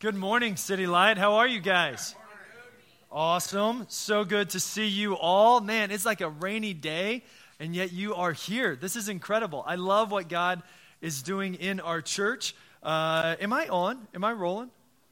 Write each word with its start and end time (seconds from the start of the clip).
Good 0.00 0.14
morning, 0.14 0.54
City 0.54 0.86
Light. 0.86 1.18
How 1.18 1.38
are 1.38 1.48
you 1.48 1.58
guys? 1.58 2.14
Awesome. 3.10 3.84
So 3.88 4.24
good 4.24 4.50
to 4.50 4.60
see 4.60 4.86
you 4.86 5.16
all. 5.16 5.60
Man, 5.60 5.90
it's 5.90 6.06
like 6.06 6.20
a 6.20 6.28
rainy 6.28 6.72
day, 6.72 7.24
and 7.58 7.74
yet 7.74 7.92
you 7.92 8.14
are 8.14 8.30
here. 8.30 8.76
This 8.76 8.94
is 8.94 9.08
incredible. 9.08 9.64
I 9.66 9.74
love 9.74 10.12
what 10.12 10.28
God 10.28 10.62
is 11.00 11.20
doing 11.20 11.56
in 11.56 11.80
our 11.80 12.00
church. 12.00 12.54
Uh, 12.80 13.34
am 13.40 13.52
I 13.52 13.66
on? 13.66 14.06
Am 14.14 14.22
I 14.22 14.30
rolling? 14.34 14.70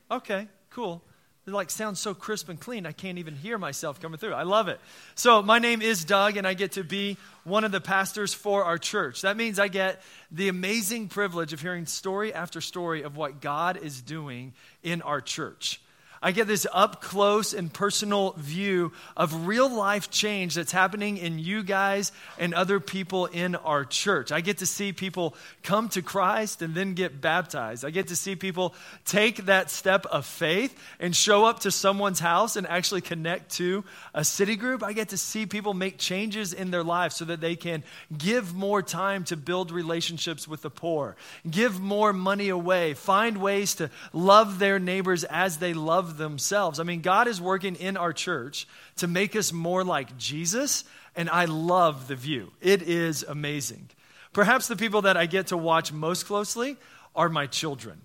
Okay, 0.08 0.46
cool. 0.70 1.02
It 1.46 1.52
like 1.52 1.70
sounds 1.70 2.00
so 2.00 2.12
crisp 2.12 2.48
and 2.48 2.58
clean. 2.58 2.86
I 2.86 2.92
can't 2.92 3.18
even 3.18 3.36
hear 3.36 3.56
myself 3.56 4.00
coming 4.00 4.18
through. 4.18 4.32
I 4.32 4.42
love 4.42 4.66
it. 4.66 4.80
So 5.14 5.42
my 5.42 5.60
name 5.60 5.80
is 5.80 6.04
Doug, 6.04 6.36
and 6.36 6.44
I 6.44 6.54
get 6.54 6.72
to 6.72 6.82
be 6.82 7.18
one 7.44 7.62
of 7.62 7.70
the 7.70 7.80
pastors 7.80 8.34
for 8.34 8.64
our 8.64 8.78
church. 8.78 9.22
That 9.22 9.36
means 9.36 9.60
I 9.60 9.68
get 9.68 10.02
the 10.32 10.48
amazing 10.48 11.06
privilege 11.06 11.52
of 11.52 11.60
hearing 11.60 11.86
story 11.86 12.34
after 12.34 12.60
story 12.60 13.02
of 13.02 13.16
what 13.16 13.40
God 13.40 13.76
is 13.76 14.02
doing 14.02 14.54
in 14.82 15.02
our 15.02 15.20
church. 15.20 15.80
I 16.22 16.32
get 16.32 16.46
this 16.46 16.66
up 16.72 17.02
close 17.02 17.52
and 17.52 17.72
personal 17.72 18.32
view 18.32 18.92
of 19.16 19.46
real 19.46 19.68
life 19.68 20.10
change 20.10 20.54
that's 20.54 20.72
happening 20.72 21.18
in 21.18 21.38
you 21.38 21.62
guys 21.62 22.12
and 22.38 22.54
other 22.54 22.80
people 22.80 23.26
in 23.26 23.54
our 23.56 23.84
church. 23.84 24.32
I 24.32 24.40
get 24.40 24.58
to 24.58 24.66
see 24.66 24.92
people 24.92 25.34
come 25.62 25.88
to 25.90 26.02
Christ 26.02 26.62
and 26.62 26.74
then 26.74 26.94
get 26.94 27.20
baptized. 27.20 27.84
I 27.84 27.90
get 27.90 28.08
to 28.08 28.16
see 28.16 28.36
people 28.36 28.74
take 29.04 29.46
that 29.46 29.70
step 29.70 30.06
of 30.06 30.26
faith 30.26 30.78
and 31.00 31.14
show 31.14 31.44
up 31.44 31.60
to 31.60 31.70
someone's 31.70 32.20
house 32.20 32.56
and 32.56 32.66
actually 32.66 33.02
connect 33.02 33.52
to 33.52 33.84
a 34.14 34.24
city 34.24 34.56
group. 34.56 34.82
I 34.82 34.92
get 34.92 35.10
to 35.10 35.18
see 35.18 35.46
people 35.46 35.74
make 35.74 35.98
changes 35.98 36.52
in 36.52 36.70
their 36.70 36.84
lives 36.84 37.16
so 37.16 37.24
that 37.26 37.40
they 37.40 37.56
can 37.56 37.82
give 38.16 38.54
more 38.54 38.82
time 38.82 39.24
to 39.24 39.36
build 39.36 39.70
relationships 39.70 40.48
with 40.48 40.62
the 40.62 40.70
poor, 40.70 41.16
give 41.48 41.80
more 41.80 42.12
money 42.12 42.48
away, 42.48 42.94
find 42.94 43.38
ways 43.38 43.74
to 43.76 43.90
love 44.12 44.58
their 44.58 44.78
neighbors 44.78 45.24
as 45.24 45.58
they 45.58 45.74
love 45.74 46.05
of 46.06 46.18
themselves. 46.18 46.78
I 46.78 46.84
mean, 46.84 47.00
God 47.00 47.28
is 47.28 47.40
working 47.40 47.76
in 47.76 47.96
our 47.96 48.12
church 48.12 48.66
to 48.96 49.06
make 49.06 49.34
us 49.34 49.52
more 49.52 49.82
like 49.82 50.16
Jesus, 50.16 50.84
and 51.14 51.28
I 51.28 51.46
love 51.46 52.08
the 52.08 52.16
view. 52.16 52.52
It 52.60 52.82
is 52.82 53.22
amazing. 53.22 53.88
Perhaps 54.32 54.68
the 54.68 54.76
people 54.76 55.02
that 55.02 55.16
I 55.16 55.26
get 55.26 55.48
to 55.48 55.56
watch 55.56 55.92
most 55.92 56.26
closely 56.26 56.76
are 57.14 57.28
my 57.28 57.46
children. 57.46 58.00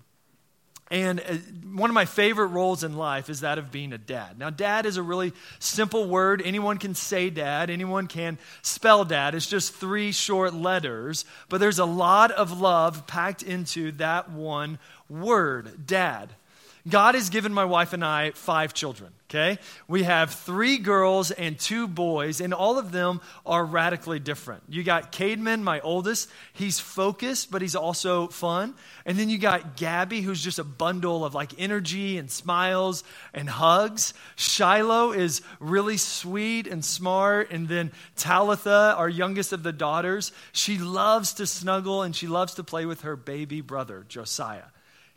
And 0.90 1.20
uh, 1.20 1.36
one 1.72 1.88
of 1.88 1.94
my 1.94 2.04
favorite 2.04 2.48
roles 2.48 2.84
in 2.84 2.98
life 2.98 3.30
is 3.30 3.40
that 3.40 3.56
of 3.56 3.72
being 3.72 3.94
a 3.94 3.98
dad. 3.98 4.38
Now, 4.38 4.50
dad 4.50 4.84
is 4.84 4.98
a 4.98 5.02
really 5.02 5.32
simple 5.58 6.06
word. 6.06 6.42
Anyone 6.44 6.76
can 6.76 6.94
say 6.94 7.30
dad, 7.30 7.70
anyone 7.70 8.08
can 8.08 8.36
spell 8.60 9.06
dad. 9.06 9.34
It's 9.34 9.46
just 9.46 9.72
three 9.72 10.12
short 10.12 10.52
letters, 10.52 11.24
but 11.48 11.60
there's 11.60 11.78
a 11.78 11.86
lot 11.86 12.30
of 12.30 12.60
love 12.60 13.06
packed 13.06 13.42
into 13.42 13.92
that 13.92 14.30
one 14.30 14.78
word, 15.08 15.86
dad. 15.86 16.34
God 16.88 17.14
has 17.14 17.30
given 17.30 17.54
my 17.54 17.64
wife 17.64 17.92
and 17.92 18.04
I 18.04 18.32
five 18.32 18.74
children, 18.74 19.12
okay? 19.30 19.58
We 19.86 20.02
have 20.02 20.32
three 20.32 20.78
girls 20.78 21.30
and 21.30 21.56
two 21.56 21.86
boys, 21.86 22.40
and 22.40 22.52
all 22.52 22.76
of 22.76 22.90
them 22.90 23.20
are 23.46 23.64
radically 23.64 24.18
different. 24.18 24.64
You 24.68 24.82
got 24.82 25.12
Cademan, 25.12 25.62
my 25.62 25.78
oldest. 25.78 26.28
He's 26.52 26.80
focused, 26.80 27.52
but 27.52 27.62
he's 27.62 27.76
also 27.76 28.26
fun. 28.26 28.74
And 29.06 29.16
then 29.16 29.30
you 29.30 29.38
got 29.38 29.76
Gabby, 29.76 30.22
who's 30.22 30.42
just 30.42 30.58
a 30.58 30.64
bundle 30.64 31.24
of 31.24 31.34
like 31.34 31.52
energy 31.56 32.18
and 32.18 32.28
smiles 32.28 33.04
and 33.32 33.48
hugs. 33.48 34.12
Shiloh 34.34 35.12
is 35.12 35.40
really 35.60 35.96
sweet 35.96 36.66
and 36.66 36.84
smart. 36.84 37.52
And 37.52 37.68
then 37.68 37.92
Talitha, 38.16 38.96
our 38.96 39.08
youngest 39.08 39.52
of 39.52 39.62
the 39.62 39.72
daughters, 39.72 40.32
she 40.50 40.78
loves 40.78 41.34
to 41.34 41.46
snuggle 41.46 42.02
and 42.02 42.14
she 42.14 42.26
loves 42.26 42.54
to 42.54 42.64
play 42.64 42.86
with 42.86 43.02
her 43.02 43.14
baby 43.14 43.60
brother, 43.60 44.04
Josiah. 44.08 44.64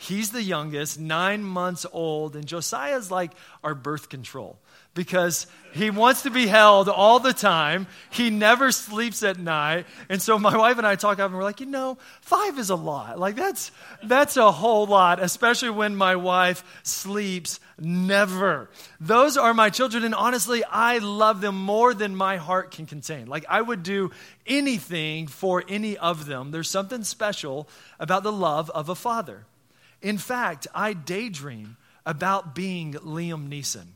He's 0.06 0.30
the 0.30 0.44
youngest, 0.44 1.00
nine 1.00 1.44
months 1.44 1.84
old, 1.92 2.36
and 2.36 2.46
Josiah's 2.46 3.10
like 3.10 3.32
our 3.64 3.74
birth 3.74 4.08
control 4.08 4.60
because 4.94 5.48
he 5.74 5.90
wants 5.90 6.22
to 6.22 6.30
be 6.30 6.46
held 6.46 6.90
all 6.90 7.20
the 7.20 7.34
time. 7.34 7.88
He 8.12 8.30
never 8.30 8.72
sleeps 8.72 9.24
at 9.24 9.40
night. 9.40 9.88
And 10.08 10.22
so 10.22 10.38
my 10.38 10.56
wife 10.56 10.78
and 10.78 10.86
I 10.86 10.96
talk 10.96 11.18
up 11.18 11.32
and 11.32 11.36
we're 11.36 11.44
like, 11.44 11.60
you 11.60 11.66
know, 11.66 11.98
five 12.22 12.60
is 12.60 12.70
a 12.70 12.76
lot. 12.76 13.18
Like 13.18 13.36
that's 13.36 13.72
that's 14.04 14.38
a 14.38 14.52
whole 14.52 14.86
lot, 14.86 15.20
especially 15.20 15.72
when 15.72 15.96
my 15.96 16.16
wife 16.16 16.64
sleeps 16.84 17.60
never. 17.80 18.70
Those 19.00 19.38
are 19.38 19.56
my 19.56 19.72
children, 19.72 20.04
and 20.04 20.14
honestly, 20.14 20.64
I 20.64 21.00
love 21.00 21.42
them 21.42 21.60
more 21.60 21.96
than 21.96 22.16
my 22.16 22.38
heart 22.38 22.70
can 22.70 22.86
contain. 22.86 23.26
Like 23.26 23.46
I 23.50 23.60
would 23.60 23.82
do 23.82 24.12
anything 24.46 25.26
for 25.26 25.64
any 25.68 25.98
of 25.98 26.28
them. 26.28 26.52
There's 26.52 26.70
something 26.70 27.04
special 27.04 27.68
about 28.00 28.22
the 28.22 28.32
love 28.32 28.70
of 28.70 28.88
a 28.88 28.96
father. 28.96 29.48
In 30.06 30.20
fact, 30.20 30.68
I 30.76 30.94
daydream 30.94 31.78
about 32.06 32.54
being 32.54 32.94
Liam 32.94 33.50
Neeson, 33.50 33.88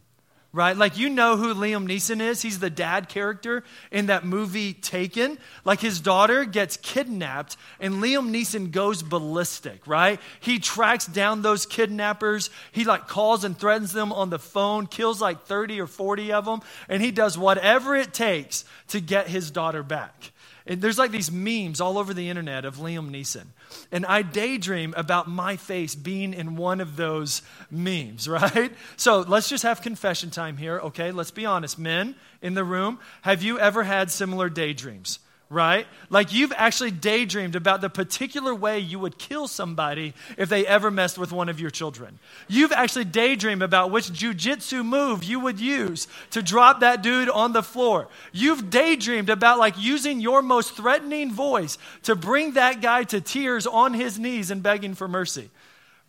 right? 0.52 0.76
Like, 0.76 0.98
you 0.98 1.08
know 1.08 1.38
who 1.38 1.54
Liam 1.54 1.88
Neeson 1.88 2.20
is? 2.20 2.42
He's 2.42 2.58
the 2.58 2.72
dad 2.72 3.10
character 3.10 3.64
in 3.92 4.08
that 4.08 4.26
movie 4.26 4.74
Taken. 4.74 5.38
Like, 5.66 5.82
his 5.82 6.02
daughter 6.02 6.46
gets 6.46 6.78
kidnapped, 6.78 7.58
and 7.80 8.02
Liam 8.02 8.32
Neeson 8.32 8.72
goes 8.72 9.04
ballistic, 9.04 9.86
right? 9.86 10.20
He 10.40 10.58
tracks 10.58 11.06
down 11.06 11.44
those 11.44 11.68
kidnappers. 11.68 12.50
He, 12.72 12.86
like, 12.86 13.08
calls 13.08 13.44
and 13.44 13.56
threatens 13.56 13.92
them 13.92 14.12
on 14.12 14.32
the 14.32 14.40
phone, 14.40 14.88
kills 14.88 15.22
like 15.22 15.44
30 15.44 15.80
or 15.80 15.86
40 15.86 16.32
of 16.32 16.46
them, 16.46 16.62
and 16.88 17.04
he 17.04 17.12
does 17.12 17.38
whatever 17.38 17.96
it 17.96 18.16
takes 18.16 18.66
to 18.88 19.00
get 19.00 19.28
his 19.28 19.52
daughter 19.52 19.84
back. 19.84 20.32
And 20.70 20.84
there's 20.84 21.00
like 21.00 21.10
these 21.10 21.32
memes 21.32 21.82
all 21.82 21.98
over 21.98 22.14
the 22.14 22.30
internet 22.30 22.64
of 22.64 22.78
Liam 22.78 23.10
Neeson. 23.10 23.48
And 23.92 24.06
I 24.06 24.22
daydream 24.22 24.94
about 24.96 25.28
my 25.28 25.58
face 25.58 25.96
being 25.96 26.32
in 26.32 26.56
one 26.56 26.80
of 26.80 26.96
those 26.96 27.42
memes, 27.72 28.28
right? 28.30 28.72
So 28.96 29.22
let's 29.22 29.50
just 29.50 29.64
have 29.64 29.82
confession 29.82 30.30
time 30.30 30.58
here, 30.58 30.80
okay? 30.80 31.12
Let's 31.12 31.32
be 31.32 31.46
honest. 31.46 31.80
Men 31.80 32.16
in 32.44 32.54
the 32.54 32.64
room, 32.64 33.00
have 33.24 33.42
you 33.42 33.60
ever 33.60 33.84
had 33.84 34.12
similar 34.12 34.48
daydreams? 34.48 35.18
Right? 35.52 35.88
Like 36.12 36.32
you've 36.32 36.54
actually 36.56 36.92
daydreamed 36.92 37.56
about 37.56 37.82
the 37.82 37.90
particular 37.90 38.54
way 38.54 38.78
you 38.78 39.00
would 39.00 39.18
kill 39.18 39.48
somebody 39.48 40.14
if 40.38 40.48
they 40.48 40.66
ever 40.68 40.92
messed 40.92 41.18
with 41.18 41.32
one 41.32 41.50
of 41.50 41.60
your 41.60 41.72
children. 41.72 42.20
You've 42.48 42.72
actually 42.72 43.06
daydreamed 43.06 43.64
about 43.64 43.90
which 43.90 44.10
jujitsu 44.10 44.86
move 44.86 45.24
you 45.24 45.40
would 45.40 45.60
use 45.60 46.08
to 46.32 46.44
drop 46.44 46.82
that 46.82 47.02
dude 47.02 47.30
on 47.30 47.54
the 47.54 47.64
floor. 47.64 48.10
You've 48.32 48.70
daydreamed 48.70 49.30
about 49.30 49.58
like 49.58 49.74
using 49.78 50.20
your 50.20 50.44
most 50.44 50.76
threatening 50.76 51.32
voice 51.32 51.80
to 52.04 52.16
bring 52.16 52.54
that 52.54 52.80
guy 52.80 53.04
to 53.06 53.20
tears 53.20 53.66
on 53.66 53.96
his 53.96 54.20
knees 54.20 54.52
and 54.52 54.62
begging 54.62 54.94
for 54.94 55.08
mercy 55.08 55.50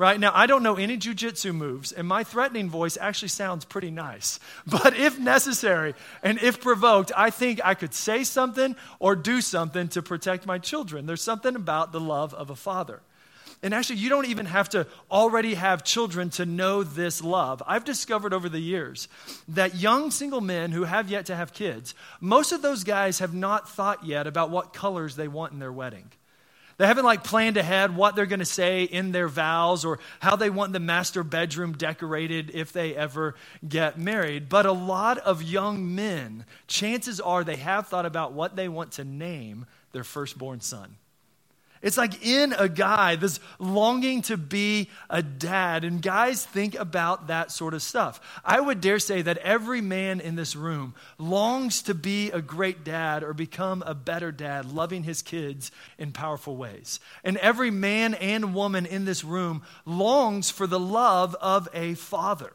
right? 0.00 0.18
Now, 0.18 0.32
I 0.34 0.46
don't 0.46 0.62
know 0.62 0.76
any 0.76 0.96
jujitsu 0.96 1.54
moves, 1.54 1.92
and 1.92 2.08
my 2.08 2.24
threatening 2.24 2.70
voice 2.70 2.96
actually 2.98 3.28
sounds 3.28 3.66
pretty 3.66 3.90
nice. 3.90 4.40
But 4.66 4.96
if 4.96 5.18
necessary 5.18 5.94
and 6.22 6.40
if 6.40 6.60
provoked, 6.60 7.12
I 7.14 7.28
think 7.28 7.60
I 7.62 7.74
could 7.74 7.92
say 7.92 8.24
something 8.24 8.76
or 8.98 9.14
do 9.14 9.42
something 9.42 9.88
to 9.88 10.00
protect 10.00 10.46
my 10.46 10.56
children. 10.56 11.04
There's 11.04 11.22
something 11.22 11.54
about 11.54 11.92
the 11.92 12.00
love 12.00 12.32
of 12.32 12.48
a 12.48 12.56
father. 12.56 13.00
And 13.62 13.74
actually, 13.74 13.96
you 13.96 14.08
don't 14.08 14.26
even 14.26 14.46
have 14.46 14.70
to 14.70 14.86
already 15.10 15.52
have 15.52 15.84
children 15.84 16.30
to 16.30 16.46
know 16.46 16.82
this 16.82 17.22
love. 17.22 17.62
I've 17.66 17.84
discovered 17.84 18.32
over 18.32 18.48
the 18.48 18.58
years 18.58 19.06
that 19.48 19.74
young 19.74 20.10
single 20.10 20.40
men 20.40 20.72
who 20.72 20.84
have 20.84 21.10
yet 21.10 21.26
to 21.26 21.36
have 21.36 21.52
kids, 21.52 21.94
most 22.20 22.52
of 22.52 22.62
those 22.62 22.84
guys 22.84 23.18
have 23.18 23.34
not 23.34 23.68
thought 23.68 24.06
yet 24.06 24.26
about 24.26 24.48
what 24.48 24.72
colors 24.72 25.16
they 25.16 25.28
want 25.28 25.52
in 25.52 25.58
their 25.58 25.72
wedding. 25.72 26.10
They 26.80 26.86
haven't 26.86 27.04
like 27.04 27.24
planned 27.24 27.58
ahead 27.58 27.94
what 27.94 28.16
they're 28.16 28.24
going 28.24 28.38
to 28.38 28.46
say 28.46 28.84
in 28.84 29.12
their 29.12 29.28
vows 29.28 29.84
or 29.84 29.98
how 30.18 30.36
they 30.36 30.48
want 30.48 30.72
the 30.72 30.80
master 30.80 31.22
bedroom 31.22 31.74
decorated 31.74 32.52
if 32.54 32.72
they 32.72 32.96
ever 32.96 33.34
get 33.68 33.98
married. 33.98 34.48
But 34.48 34.64
a 34.64 34.72
lot 34.72 35.18
of 35.18 35.42
young 35.42 35.94
men, 35.94 36.46
chances 36.68 37.20
are 37.20 37.44
they 37.44 37.56
have 37.56 37.88
thought 37.88 38.06
about 38.06 38.32
what 38.32 38.56
they 38.56 38.66
want 38.66 38.92
to 38.92 39.04
name 39.04 39.66
their 39.92 40.04
firstborn 40.04 40.62
son. 40.62 40.96
It's 41.82 41.96
like 41.96 42.26
in 42.26 42.52
a 42.52 42.68
guy, 42.68 43.16
this 43.16 43.40
longing 43.58 44.20
to 44.22 44.36
be 44.36 44.90
a 45.08 45.22
dad. 45.22 45.82
And 45.82 46.02
guys 46.02 46.44
think 46.44 46.74
about 46.74 47.28
that 47.28 47.50
sort 47.50 47.72
of 47.72 47.80
stuff. 47.80 48.20
I 48.44 48.60
would 48.60 48.82
dare 48.82 48.98
say 48.98 49.22
that 49.22 49.38
every 49.38 49.80
man 49.80 50.20
in 50.20 50.36
this 50.36 50.54
room 50.54 50.94
longs 51.16 51.80
to 51.82 51.94
be 51.94 52.30
a 52.32 52.42
great 52.42 52.84
dad 52.84 53.22
or 53.22 53.32
become 53.32 53.82
a 53.86 53.94
better 53.94 54.30
dad, 54.30 54.70
loving 54.70 55.04
his 55.04 55.22
kids 55.22 55.72
in 55.98 56.12
powerful 56.12 56.54
ways. 56.54 57.00
And 57.24 57.38
every 57.38 57.70
man 57.70 58.12
and 58.12 58.54
woman 58.54 58.84
in 58.84 59.06
this 59.06 59.24
room 59.24 59.62
longs 59.86 60.50
for 60.50 60.66
the 60.66 60.80
love 60.80 61.34
of 61.40 61.66
a 61.72 61.94
father. 61.94 62.52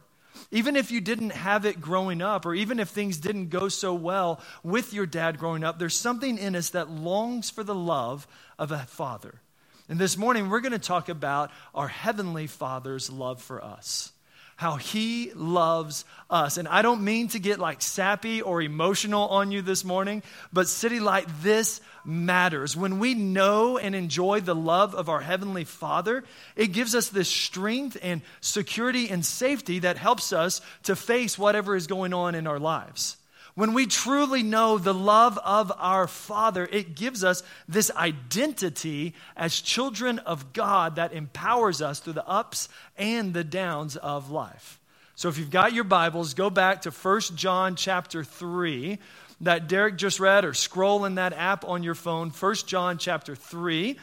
Even 0.51 0.75
if 0.75 0.91
you 0.91 1.01
didn't 1.01 1.31
have 1.31 1.65
it 1.65 1.81
growing 1.81 2.21
up, 2.21 2.45
or 2.45 2.53
even 2.53 2.79
if 2.79 2.89
things 2.89 3.17
didn't 3.17 3.49
go 3.49 3.69
so 3.69 3.93
well 3.93 4.41
with 4.63 4.93
your 4.93 5.05
dad 5.05 5.37
growing 5.37 5.63
up, 5.63 5.79
there's 5.79 5.95
something 5.95 6.37
in 6.37 6.55
us 6.55 6.71
that 6.71 6.89
longs 6.89 7.49
for 7.49 7.63
the 7.63 7.75
love 7.75 8.27
of 8.57 8.71
a 8.71 8.79
father. 8.79 9.41
And 9.87 9.99
this 9.99 10.17
morning, 10.17 10.49
we're 10.49 10.61
going 10.61 10.71
to 10.71 10.79
talk 10.79 11.09
about 11.09 11.51
our 11.73 11.87
Heavenly 11.87 12.47
Father's 12.47 13.09
love 13.09 13.41
for 13.41 13.63
us. 13.63 14.11
How 14.55 14.77
he 14.77 15.31
loves 15.33 16.05
us. 16.29 16.57
And 16.57 16.67
I 16.67 16.81
don't 16.81 17.03
mean 17.03 17.27
to 17.29 17.39
get 17.39 17.59
like 17.59 17.81
sappy 17.81 18.41
or 18.41 18.61
emotional 18.61 19.27
on 19.27 19.51
you 19.51 19.61
this 19.61 19.83
morning, 19.83 20.23
but 20.53 20.67
City 20.67 20.99
Light, 20.99 21.27
this 21.41 21.81
matters. 22.05 22.75
When 22.75 22.99
we 22.99 23.13
know 23.13 23.77
and 23.77 23.93
enjoy 23.93 24.39
the 24.39 24.55
love 24.55 24.95
of 24.95 25.09
our 25.09 25.19
Heavenly 25.19 25.65
Father, 25.65 26.23
it 26.55 26.67
gives 26.67 26.95
us 26.95 27.09
this 27.09 27.29
strength 27.29 27.97
and 28.01 28.21
security 28.39 29.09
and 29.09 29.25
safety 29.25 29.79
that 29.79 29.97
helps 29.97 30.31
us 30.31 30.61
to 30.83 30.95
face 30.95 31.37
whatever 31.37 31.75
is 31.75 31.87
going 31.87 32.13
on 32.13 32.33
in 32.33 32.47
our 32.47 32.59
lives. 32.59 33.17
When 33.55 33.73
we 33.73 33.85
truly 33.87 34.43
know 34.43 34.77
the 34.77 34.93
love 34.93 35.37
of 35.37 35.71
our 35.77 36.07
Father, 36.07 36.67
it 36.69 36.93
gives 36.93 37.23
us 37.23 37.41
this 37.69 37.89
identity 37.91 39.13
as 39.37 39.61
children 39.61 40.19
of 40.19 40.51
God 40.51 40.97
that 40.97 41.13
empowers 41.13 41.81
us 41.81 42.01
through 42.01 42.13
the 42.13 42.27
ups 42.27 42.67
and 42.97 43.33
the 43.33 43.45
downs 43.45 43.95
of 43.95 44.29
life. 44.29 44.81
So 45.15 45.29
if 45.29 45.37
you've 45.37 45.49
got 45.49 45.71
your 45.71 45.85
Bibles, 45.85 46.33
go 46.33 46.49
back 46.49 46.81
to 46.81 46.91
1 46.91 47.21
John 47.35 47.77
chapter 47.77 48.25
3 48.25 48.99
that 49.39 49.69
Derek 49.69 49.95
just 49.95 50.19
read 50.19 50.43
or 50.43 50.53
scroll 50.53 51.05
in 51.05 51.15
that 51.15 51.31
app 51.31 51.63
on 51.65 51.81
your 51.81 51.95
phone, 51.95 52.31
1 52.31 52.55
John 52.67 52.97
chapter 52.97 53.37
3. 53.37 53.97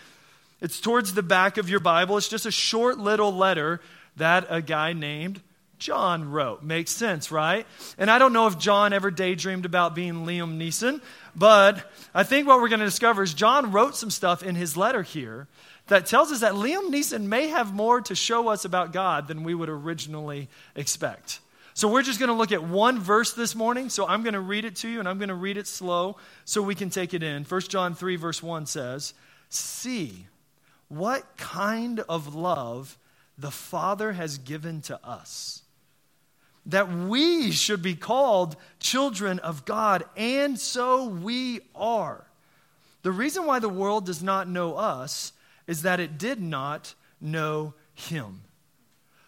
It's 0.63 0.81
towards 0.81 1.13
the 1.13 1.23
back 1.23 1.59
of 1.59 1.69
your 1.69 1.81
Bible. 1.81 2.17
It's 2.17 2.29
just 2.29 2.47
a 2.47 2.51
short 2.51 2.97
little 2.97 3.33
letter 3.33 3.83
that 4.17 4.47
a 4.49 4.63
guy 4.63 4.95
named 4.95 5.43
John 5.83 6.31
wrote. 6.31 6.63
Makes 6.63 6.93
sense, 6.93 7.33
right? 7.33 7.67
And 7.99 8.09
I 8.09 8.19
don't 8.19 8.33
know 8.33 8.47
if 8.47 8.57
John 8.57 8.93
ever 8.93 9.11
daydreamed 9.11 9.67
about 9.67 9.95
being 9.97 10.25
Liam 10.25 10.57
Neeson, 10.57 11.03
but 11.35 11.91
I 12.15 12.23
think 12.23 12.47
what 12.47 12.61
we're 12.61 12.69
going 12.69 12.81
to 12.81 12.87
discover 12.87 13.25
is 13.25 13.35
John 13.35 13.73
wrote 13.73 13.97
some 13.97 14.11
stuff 14.11 14.45
in 14.45 14.55
his 14.55 14.77
letter 14.77 15.03
here 15.03 15.49
that 15.89 16.07
tells 16.07 16.31
us 16.31 16.41
that 16.41 16.53
Liam 16.53 16.91
Neeson 16.91 17.25
may 17.25 17.49
have 17.49 17.75
more 17.75 18.01
to 18.03 18.15
show 18.15 18.49
us 18.49 18.65
about 18.65 18.93
God 18.93 19.27
than 19.27 19.43
we 19.43 19.55
would 19.55 19.69
originally 19.69 20.49
expect. 20.77 21.41
So 21.75 21.89
we're 21.89 22.03
just 22.03 22.21
going 22.21 22.29
to 22.29 22.35
look 22.35 22.53
at 22.53 22.63
one 22.63 23.01
verse 23.01 23.33
this 23.33 23.55
morning. 23.55 23.89
So 23.89 24.07
I'm 24.07 24.23
going 24.23 24.35
to 24.35 24.41
read 24.41 24.65
it 24.65 24.77
to 24.77 24.89
you 24.89 25.01
and 25.01 25.09
I'm 25.09 25.19
going 25.19 25.31
to 25.31 25.35
read 25.35 25.57
it 25.57 25.67
slow 25.67 26.17
so 26.45 26.63
we 26.63 26.75
can 26.75 26.91
take 26.91 27.13
it 27.13 27.23
in. 27.23 27.45
1 27.45 27.61
John 27.63 27.95
3 27.95 28.17
verse 28.17 28.43
1 28.43 28.67
says, 28.67 29.15
"See 29.49 30.27
what 30.89 31.37
kind 31.37 32.01
of 32.01 32.35
love 32.35 32.99
the 33.37 33.51
Father 33.51 34.13
has 34.13 34.39
given 34.39 34.83
to 34.83 35.05
us." 35.05 35.62
That 36.67 36.93
we 36.93 37.51
should 37.51 37.83
be 37.83 37.95
called 37.95 38.57
children 38.79 39.39
of 39.41 39.65
God, 39.65 40.05
and 40.17 40.59
so 40.59 41.07
we 41.07 41.61
are. 41.75 42.25
The 43.03 43.13
reason 43.13 43.47
why 43.47 43.59
the 43.59 43.69
world 43.69 44.07
does 44.07 44.23
not 44.23 44.49
know 44.49 44.77
us 44.77 45.33
is 45.67 45.83
that 45.83 46.01
it 46.01 46.19
did 46.19 46.41
not 46.41 46.95
know 47.21 47.75
him. 47.95 48.43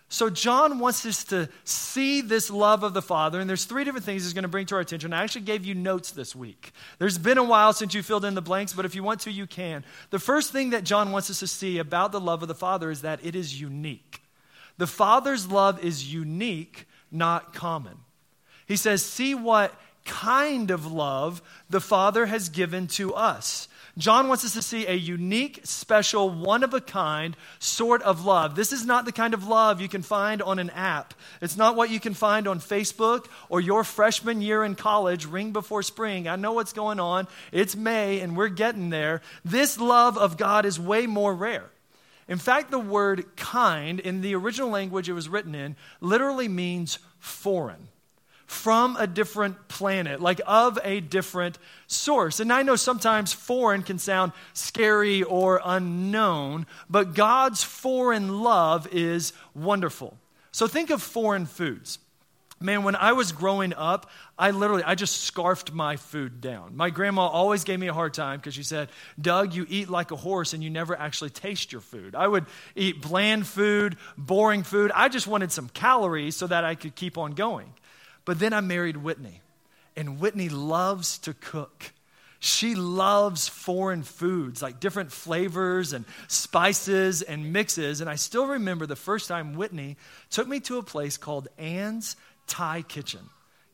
So, 0.09 0.31
John 0.31 0.79
wants 0.79 1.05
us 1.07 1.25
to 1.25 1.49
see 1.65 2.21
this 2.21 2.49
love 2.49 2.85
of 2.85 2.95
the 2.95 3.03
Father, 3.03 3.41
and 3.41 3.51
there's 3.51 3.65
three 3.65 3.83
different 3.83 4.07
things 4.07 4.23
he's 4.23 4.33
going 4.33 4.43
to 4.43 4.49
bring 4.49 4.67
to 4.67 4.77
our 4.77 4.81
attention. 4.81 5.13
I 5.13 5.25
actually 5.25 5.41
gave 5.41 5.65
you 5.65 5.75
notes 5.75 6.13
this 6.13 6.37
week. 6.37 6.71
There's 7.01 7.19
been 7.19 7.39
a 7.39 7.43
while 7.43 7.73
since 7.73 7.95
you 7.95 8.03
filled 8.03 8.25
in 8.25 8.35
the 8.35 8.43
blanks, 8.43 8.73
but 8.73 8.85
if 8.85 8.95
you 8.95 9.03
want 9.03 9.23
to, 9.23 9.33
you 9.33 9.49
can. 9.49 9.85
The 10.11 10.21
first 10.21 10.53
thing 10.53 10.71
that 10.71 10.85
John 10.85 11.11
wants 11.11 11.31
us 11.31 11.41
to 11.41 11.49
see 11.49 11.79
about 11.79 12.13
the 12.13 12.21
love 12.21 12.43
of 12.43 12.49
the 12.49 12.55
Father 12.55 12.93
is 12.93 13.03
that 13.03 13.25
it 13.25 13.35
is 13.35 13.61
unique. 13.61 14.23
The 14.77 14.87
Father's 14.87 15.49
love 15.49 15.83
is 15.83 16.13
unique 16.13 16.87
not 17.15 17.55
common. 17.55 17.97
He 18.67 18.77
says, 18.77 19.05
See 19.05 19.35
what 19.35 19.75
kind 20.05 20.71
of 20.71 20.91
love 20.91 21.43
the 21.71 21.81
Father 21.81 22.27
has 22.27 22.49
given 22.49 22.87
to 22.89 23.15
us. 23.15 23.69
John 23.97 24.27
wants 24.27 24.45
us 24.45 24.55
to 24.55 24.63
see 24.63 24.87
a 24.87 24.95
unique, 24.95 25.61
special, 25.63 26.29
one 26.29 26.65
of 26.65 26.75
a 26.75 26.81
kind 26.81 27.37
sort 27.61 28.03
of 28.03 28.25
love. 28.25 28.57
This 28.57 28.73
is 28.73 28.85
not 28.85 29.05
the 29.05 29.13
kind 29.13 29.35
of 29.35 29.47
love 29.47 29.81
you 29.81 29.89
can 29.89 30.03
find 30.03 30.43
on 30.43 30.59
an 30.59 30.71
app. 30.71 31.15
It's 31.41 31.57
not 31.57 31.77
what 31.77 31.91
you 31.91 32.01
can 32.01 32.13
find 32.13 32.49
on 32.49 32.59
Facebook 32.59 33.27
or 33.49 33.61
your 33.61 33.85
freshman 33.85 34.43
year 34.43 34.65
in 34.65 34.75
college, 34.75 35.27
ring 35.27 35.53
before 35.53 35.85
spring. 35.85 36.27
I 36.27 36.35
know 36.35 36.53
what's 36.53 36.73
going 36.73 36.99
on. 36.99 37.29
It's 37.53 37.77
May 37.77 38.19
and 38.19 38.37
we're 38.37 38.49
getting 38.49 38.91
there. 38.91 39.23
This 39.45 39.79
love 39.79 40.19
of 40.19 40.37
God 40.37 40.67
is 40.67 40.81
way 40.81 41.07
more 41.07 41.33
rare. 41.33 41.71
In 42.29 42.39
fact, 42.39 42.71
the 42.71 42.79
word 42.79 43.37
kind, 43.37 44.01
in 44.01 44.21
the 44.21 44.35
original 44.35 44.71
language 44.71 45.09
it 45.09 45.13
was 45.13 45.29
written 45.29 45.55
in, 45.55 45.77
literally 46.01 46.49
means 46.49 46.99
foreign, 47.19 47.89
from 48.47 48.97
a 48.97 49.07
different 49.07 49.69
planet, 49.69 50.21
like 50.21 50.41
of 50.47 50.79
a 50.85 51.01
different 51.01 51.59
source. 51.87 52.41
And 52.41 52.53
I 52.53 52.63
know 52.63 52.77
sometimes 52.77 53.33
foreign 53.33 53.83
can 53.83 53.99
sound 53.99 54.33
scary 54.53 55.23
or 55.23 55.61
unknown, 55.65 56.67
but 56.89 57.15
God's 57.15 57.63
foreign 57.63 58.43
love 58.43 58.89
is 58.93 59.33
wonderful. 59.55 60.17
So 60.53 60.67
think 60.67 60.91
of 60.91 61.03
foreign 61.03 61.47
foods. 61.47 61.99
Man, 62.61 62.85
when 62.85 62.97
I 62.97 63.13
was 63.13 63.33
growing 63.33 63.75
up, 63.75 64.11
I 64.39 64.51
literally, 64.51 64.85
I 64.85 64.95
just 64.95 65.23
scarfed 65.23 65.73
my 65.73 65.97
food 65.97 66.41
down. 66.41 66.77
My 66.77 66.91
grandma 66.91 67.27
always 67.27 67.65
gave 67.65 67.79
me 67.79 67.89
a 67.89 67.93
hard 67.93 68.15
time 68.15 68.39
because 68.39 68.55
she 68.55 68.63
said, 68.63 68.89
Doug, 69.21 69.55
you 69.55 69.67
eat 69.69 69.91
like 69.91 70.13
a 70.13 70.17
horse 70.17 70.55
and 70.55 70.63
you 70.63 70.71
never 70.71 70.99
actually 70.99 71.31
taste 71.31 71.73
your 71.73 71.81
food. 71.81 72.15
I 72.15 72.27
would 72.27 72.47
eat 72.75 73.03
bland 73.03 73.47
food, 73.47 73.97
boring 74.17 74.63
food. 74.63 74.93
I 74.95 75.09
just 75.09 75.27
wanted 75.27 75.53
some 75.53 75.69
calories 75.69 76.37
so 76.37 76.47
that 76.47 76.65
I 76.65 76.75
could 76.75 76.95
keep 76.95 77.19
on 77.19 77.33
going. 77.33 77.73
But 78.25 78.39
then 78.39 78.53
I 78.53 78.61
married 78.61 78.97
Whitney, 78.97 79.43
and 79.97 80.19
Whitney 80.19 80.49
loves 80.49 81.19
to 81.19 81.35
cook. 81.35 81.93
She 82.41 82.75
loves 82.75 83.49
foreign 83.49 84.03
foods, 84.03 84.63
like 84.63 84.79
different 84.79 85.13
flavors 85.13 85.93
and 85.95 86.05
spices 86.29 87.23
and 87.23 87.53
mixes. 87.53 88.01
And 88.03 88.11
I 88.11 88.17
still 88.17 88.47
remember 88.47 88.87
the 88.87 88.97
first 88.97 89.29
time 89.29 89.55
Whitney 89.55 89.97
took 90.31 90.47
me 90.47 90.61
to 90.61 90.77
a 90.77 90.83
place 90.83 91.17
called 91.17 91.49
Ann's 91.59 92.17
Thai 92.47 92.83
kitchen. 92.83 93.21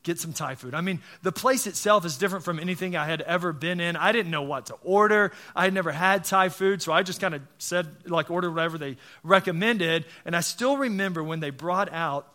Get 0.02 0.19
some 0.19 0.32
Thai 0.32 0.55
food. 0.55 0.75
I 0.75 0.81
mean, 0.81 1.00
the 1.22 1.32
place 1.32 1.67
itself 1.67 2.06
is 2.06 2.17
different 2.17 2.44
from 2.44 2.58
anything 2.58 2.96
I 2.96 3.05
had 3.05 3.20
ever 3.20 3.52
been 3.52 3.81
in. 3.81 3.96
I 3.96 4.12
didn't 4.12 4.31
know 4.31 4.43
what 4.43 4.67
to 4.67 4.75
order. 4.82 5.31
I 5.55 5.64
had 5.64 5.75
never 5.75 5.93
had 5.93 6.25
Thai 6.25 6.49
food, 6.49 6.81
so 6.81 6.90
I 6.90 7.02
just 7.02 7.20
kind 7.20 7.34
of 7.34 7.43
said, 7.58 7.87
like, 8.06 8.31
order 8.31 8.50
whatever 8.50 8.78
they 8.78 8.96
recommended. 9.22 10.06
And 10.25 10.34
I 10.34 10.40
still 10.40 10.78
remember 10.78 11.22
when 11.22 11.40
they 11.40 11.50
brought 11.50 11.93
out 11.93 12.32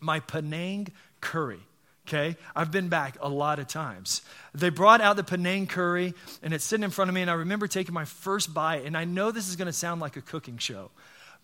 my 0.00 0.18
Penang 0.20 0.88
curry. 1.20 1.60
Okay, 2.06 2.36
I've 2.54 2.70
been 2.70 2.88
back 2.88 3.16
a 3.22 3.28
lot 3.30 3.58
of 3.58 3.66
times. 3.66 4.20
They 4.52 4.68
brought 4.68 5.00
out 5.00 5.16
the 5.16 5.24
Penang 5.24 5.68
curry, 5.68 6.12
and 6.42 6.52
it's 6.52 6.64
sitting 6.64 6.84
in 6.84 6.90
front 6.90 7.08
of 7.08 7.14
me. 7.14 7.22
And 7.22 7.30
I 7.30 7.34
remember 7.34 7.66
taking 7.66 7.94
my 7.94 8.04
first 8.04 8.52
bite, 8.52 8.84
and 8.84 8.94
I 8.94 9.04
know 9.04 9.30
this 9.30 9.48
is 9.48 9.56
going 9.56 9.66
to 9.66 9.72
sound 9.72 10.02
like 10.02 10.16
a 10.16 10.20
cooking 10.20 10.58
show, 10.58 10.90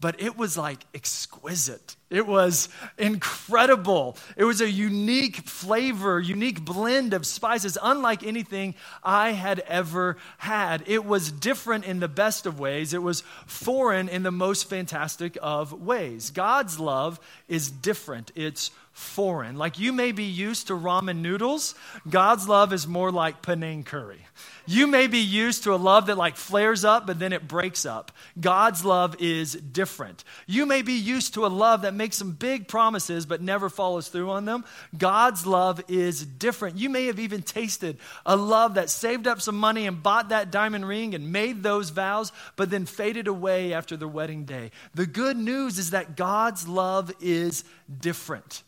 but 0.00 0.20
it 0.20 0.36
was 0.36 0.56
like 0.56 0.84
exquisite. 0.94 1.96
It 2.08 2.26
was 2.26 2.68
incredible. 2.98 4.16
It 4.36 4.44
was 4.44 4.60
a 4.60 4.70
unique 4.70 5.36
flavor, 5.36 6.18
unique 6.18 6.64
blend 6.64 7.14
of 7.14 7.24
spices, 7.26 7.78
unlike 7.80 8.24
anything 8.24 8.74
I 9.04 9.32
had 9.32 9.60
ever 9.60 10.16
had. 10.38 10.82
It 10.86 11.04
was 11.04 11.30
different 11.30 11.84
in 11.84 12.00
the 12.00 12.08
best 12.08 12.46
of 12.46 12.58
ways, 12.58 12.94
it 12.94 13.02
was 13.02 13.22
foreign 13.46 14.08
in 14.08 14.22
the 14.22 14.32
most 14.32 14.68
fantastic 14.68 15.38
of 15.40 15.72
ways. 15.72 16.30
God's 16.30 16.80
love 16.80 17.20
is 17.46 17.70
different, 17.70 18.32
it's 18.34 18.70
foreign. 18.92 19.56
Like 19.56 19.78
you 19.78 19.92
may 19.92 20.12
be 20.12 20.24
used 20.24 20.66
to 20.66 20.74
ramen 20.74 21.18
noodles, 21.18 21.74
God's 22.08 22.48
love 22.48 22.72
is 22.72 22.86
more 22.86 23.10
like 23.10 23.42
Penang 23.42 23.84
curry. 23.84 24.26
You 24.66 24.86
may 24.86 25.06
be 25.06 25.18
used 25.18 25.64
to 25.64 25.74
a 25.74 25.76
love 25.76 26.06
that 26.06 26.18
like 26.18 26.36
flares 26.36 26.84
up 26.84 27.06
but 27.06 27.18
then 27.18 27.32
it 27.32 27.48
breaks 27.48 27.86
up. 27.86 28.12
God's 28.38 28.84
love 28.84 29.16
is 29.18 29.54
different. 29.54 30.24
You 30.46 30.66
may 30.66 30.82
be 30.82 30.94
used 30.94 31.34
to 31.34 31.46
a 31.46 31.48
love 31.48 31.82
that 31.82 31.94
makes 31.94 32.16
some 32.16 32.32
big 32.32 32.68
promises 32.68 33.26
but 33.26 33.40
never 33.40 33.68
follows 33.68 34.08
through 34.08 34.30
on 34.30 34.44
them. 34.44 34.64
God's 34.96 35.46
love 35.46 35.82
is 35.88 36.24
different. 36.24 36.76
You 36.76 36.90
may 36.90 37.06
have 37.06 37.18
even 37.18 37.42
tasted 37.42 37.98
a 38.26 38.36
love 38.36 38.74
that 38.74 38.90
saved 38.90 39.26
up 39.26 39.40
some 39.40 39.56
money 39.58 39.86
and 39.86 40.02
bought 40.02 40.28
that 40.28 40.50
diamond 40.50 40.86
ring 40.86 41.14
and 41.14 41.32
made 41.32 41.62
those 41.62 41.90
vows 41.90 42.32
but 42.56 42.70
then 42.70 42.86
faded 42.86 43.28
away 43.28 43.72
after 43.72 43.96
the 43.96 44.08
wedding 44.08 44.44
day. 44.44 44.72
The 44.94 45.06
good 45.06 45.36
news 45.36 45.78
is 45.78 45.90
that 45.90 46.16
God's 46.16 46.68
love 46.68 47.12
is 47.20 47.64
different. 48.00 48.62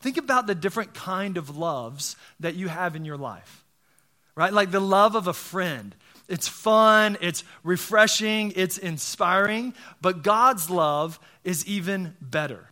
Think 0.00 0.16
about 0.16 0.46
the 0.46 0.54
different 0.54 0.94
kind 0.94 1.36
of 1.36 1.56
loves 1.56 2.16
that 2.40 2.54
you 2.54 2.68
have 2.68 2.96
in 2.96 3.04
your 3.04 3.18
life, 3.18 3.64
right? 4.34 4.52
Like 4.52 4.70
the 4.70 4.80
love 4.80 5.14
of 5.14 5.26
a 5.26 5.34
friend. 5.34 5.94
It's 6.28 6.48
fun, 6.48 7.18
it's 7.20 7.44
refreshing, 7.64 8.52
it's 8.56 8.78
inspiring, 8.78 9.74
but 10.00 10.22
God's 10.22 10.70
love 10.70 11.18
is 11.44 11.66
even 11.66 12.16
better 12.20 12.69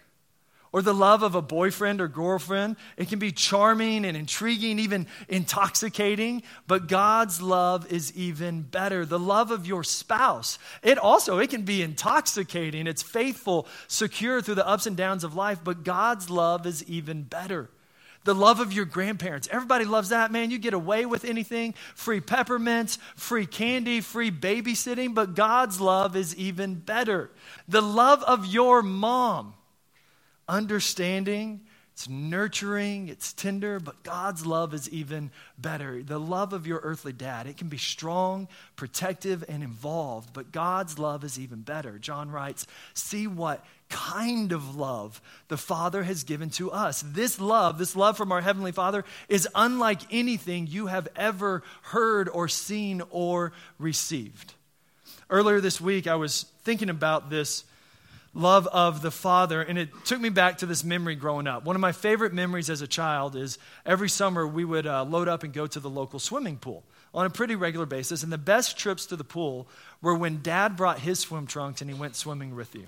or 0.73 0.83
the 0.83 0.95
love 0.95 1.23
of 1.23 1.35
a 1.35 1.43
boyfriend 1.43 2.01
or 2.01 2.09
girlfriend. 2.09 2.77
It 2.97 3.09
can 3.09 3.19
be 3.19 3.33
charming 3.33 4.05
and 4.05 4.17
intriguing, 4.17 4.79
even 4.79 5.07
intoxicating, 5.29 6.43
but 6.67 6.89
God's 6.89 7.41
love 7.41 7.91
is 7.91 8.15
even 8.17 8.63
better. 8.63 9.05
The 9.05 9.19
love 9.19 9.51
of 9.51 9.67
your 9.67 9.85
spouse, 9.85 10.59
it 10.83 10.99
also 10.99 11.39
it 11.39 11.51
can 11.51 11.63
be 11.63 11.83
intoxicating. 11.83 12.87
It's 12.87 13.03
faithful, 13.03 13.67
secure 13.87 14.43
through 14.43 14.57
the 14.57 14.67
ups 14.67 14.87
and 14.87 14.97
downs 14.97 15.25
of 15.25 15.35
life, 15.35 15.61
but 15.63 15.85
God's 15.85 16.31
love 16.31 16.67
is 16.67 16.85
even 16.85 17.23
better. 17.23 17.71
The 18.25 18.35
love 18.35 18.61
of 18.61 18.73
your 18.75 18.85
grandparents. 18.85 19.49
Everybody 19.51 19.87
loves 19.87 20.11
that, 20.11 20.31
man. 20.31 20.51
You 20.51 20.59
get 20.59 20.75
away 20.75 21.07
with 21.07 21.25
anything 21.25 21.73
free 21.95 22.21
peppermints, 22.21 22.99
free 23.17 23.47
candy, 23.47 24.03
free 24.03 24.31
babysitting, 24.31 25.15
but 25.15 25.35
God's 25.35 25.81
love 25.81 26.15
is 26.15 26.37
even 26.37 26.75
better. 26.75 27.31
The 27.69 27.81
love 27.81 28.23
of 28.25 28.45
your 28.45 28.83
mom 28.83 29.55
understanding, 30.49 31.61
it's 31.99 32.09
nurturing, 32.09 33.09
it's 33.09 33.33
tender, 33.33 33.81
but 33.81 34.05
God's 34.05 34.47
love 34.47 34.73
is 34.73 34.89
even 34.91 35.33
better. 35.59 36.01
The 36.01 36.21
love 36.21 36.53
of 36.53 36.65
your 36.65 36.79
earthly 36.85 37.13
dad, 37.13 37.49
it 37.49 37.57
can 37.57 37.69
be 37.69 37.77
strong, 37.77 38.47
protective, 38.77 39.45
and 39.49 39.65
involved, 39.65 40.33
but 40.33 40.53
God's 40.53 40.97
love 40.97 41.25
is 41.25 41.41
even 41.41 41.63
better. 41.63 41.99
John 41.99 42.31
writes, 42.31 42.69
See 42.95 43.27
what 43.27 43.65
kind 43.89 44.53
of 44.53 44.77
love 44.77 45.21
the 45.49 45.57
Father 45.57 46.05
has 46.05 46.23
given 46.23 46.51
to 46.51 46.71
us. 46.71 47.03
This 47.05 47.41
love, 47.41 47.79
this 47.79 47.97
love 47.97 48.17
from 48.17 48.31
our 48.31 48.43
Heavenly 48.43 48.71
Father, 48.71 49.05
is 49.29 49.49
unlike 49.57 50.03
anything 50.13 50.69
you 50.69 50.87
have 50.87 51.09
ever 51.17 51.65
heard 51.83 52.29
or 52.29 52.47
seen 52.47 53.03
or 53.11 53.53
received. 53.77 54.55
Earlier 55.31 55.61
this 55.61 55.81
week, 55.81 56.07
I 56.07 56.15
was 56.15 56.45
thinking 56.63 56.91
about 56.91 57.29
this 57.29 57.65
love 58.39 58.67
of 58.69 59.03
the 59.03 59.11
Father. 59.11 59.61
And 59.61 59.79
it 59.79 59.91
took 60.05 60.21
me 60.21 60.29
back 60.29 60.59
to 60.59 60.67
this 60.67 60.85
memory 60.85 61.17
growing 61.17 61.47
up. 61.47 61.65
One 61.65 61.77
of 61.77 61.81
my 61.81 61.93
favorite 61.93 62.33
memories 62.33 62.71
as 62.71 62.81
a 62.81 62.87
child 62.87 63.37
is 63.37 63.59
every 63.85 64.09
summer 64.09 64.47
we 64.47 64.65
would 64.65 64.87
uh, 64.87 65.05
load 65.05 65.29
up 65.29 65.43
and 65.43 65.53
go 65.53 65.67
to 65.67 65.81
the 65.81 65.91
local 65.91 66.19
swimming 66.19 66.57
pool 66.57 66.85
on 67.13 67.27
a 67.27 67.31
pretty 67.31 67.57
regular 67.57 67.87
basis. 67.87 68.23
And 68.23 68.33
the 68.33 68.39
best 68.39 68.79
trips 68.79 69.07
to 69.07 69.17
the 69.17 69.25
pool 69.25 69.69
were 70.01 70.15
when 70.15 70.41
dad 70.43 70.77
brought 70.77 71.01
his 71.01 71.19
swim 71.19 71.47
trunks 71.47 71.81
and 71.81 71.91
he 71.91 71.99
went 71.99 72.17
swimming 72.17 72.55
with 72.55 72.75
you. 72.75 72.87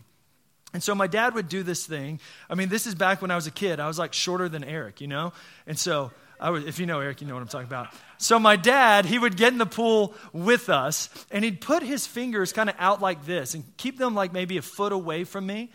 And 0.72 0.82
so 0.82 0.94
my 0.94 1.08
dad 1.08 1.34
would 1.34 1.48
do 1.48 1.62
this 1.62 1.84
thing. 1.84 2.20
I 2.48 2.54
mean, 2.54 2.68
this 2.68 2.86
is 2.86 2.94
back 2.94 3.20
when 3.20 3.30
I 3.30 3.36
was 3.36 3.46
a 3.46 3.50
kid. 3.50 3.80
I 3.80 3.88
was 3.88 3.98
like 3.98 4.12
shorter 4.12 4.48
than 4.48 4.62
Eric, 4.62 5.00
you 5.00 5.08
know? 5.08 5.32
And 5.66 5.76
so 5.78 6.12
was, 6.48 6.64
if 6.64 6.78
you 6.78 6.86
know 6.86 7.00
Eric, 7.00 7.20
you 7.20 7.26
know 7.26 7.34
what 7.34 7.42
I'm 7.42 7.48
talking 7.48 7.66
about. 7.66 7.88
So 8.16 8.38
my 8.38 8.56
dad, 8.56 9.04
he 9.04 9.18
would 9.18 9.36
get 9.36 9.52
in 9.52 9.58
the 9.58 9.66
pool 9.66 10.14
with 10.32 10.70
us, 10.70 11.10
and 11.30 11.44
he'd 11.44 11.60
put 11.60 11.82
his 11.82 12.06
fingers 12.06 12.54
kind 12.54 12.70
of 12.70 12.76
out 12.78 13.02
like 13.02 13.26
this 13.26 13.52
and 13.52 13.64
keep 13.76 13.98
them 13.98 14.14
like 14.14 14.32
maybe 14.32 14.56
a 14.56 14.62
foot 14.62 14.92
away 14.92 15.24
from 15.24 15.46
me 15.46 15.70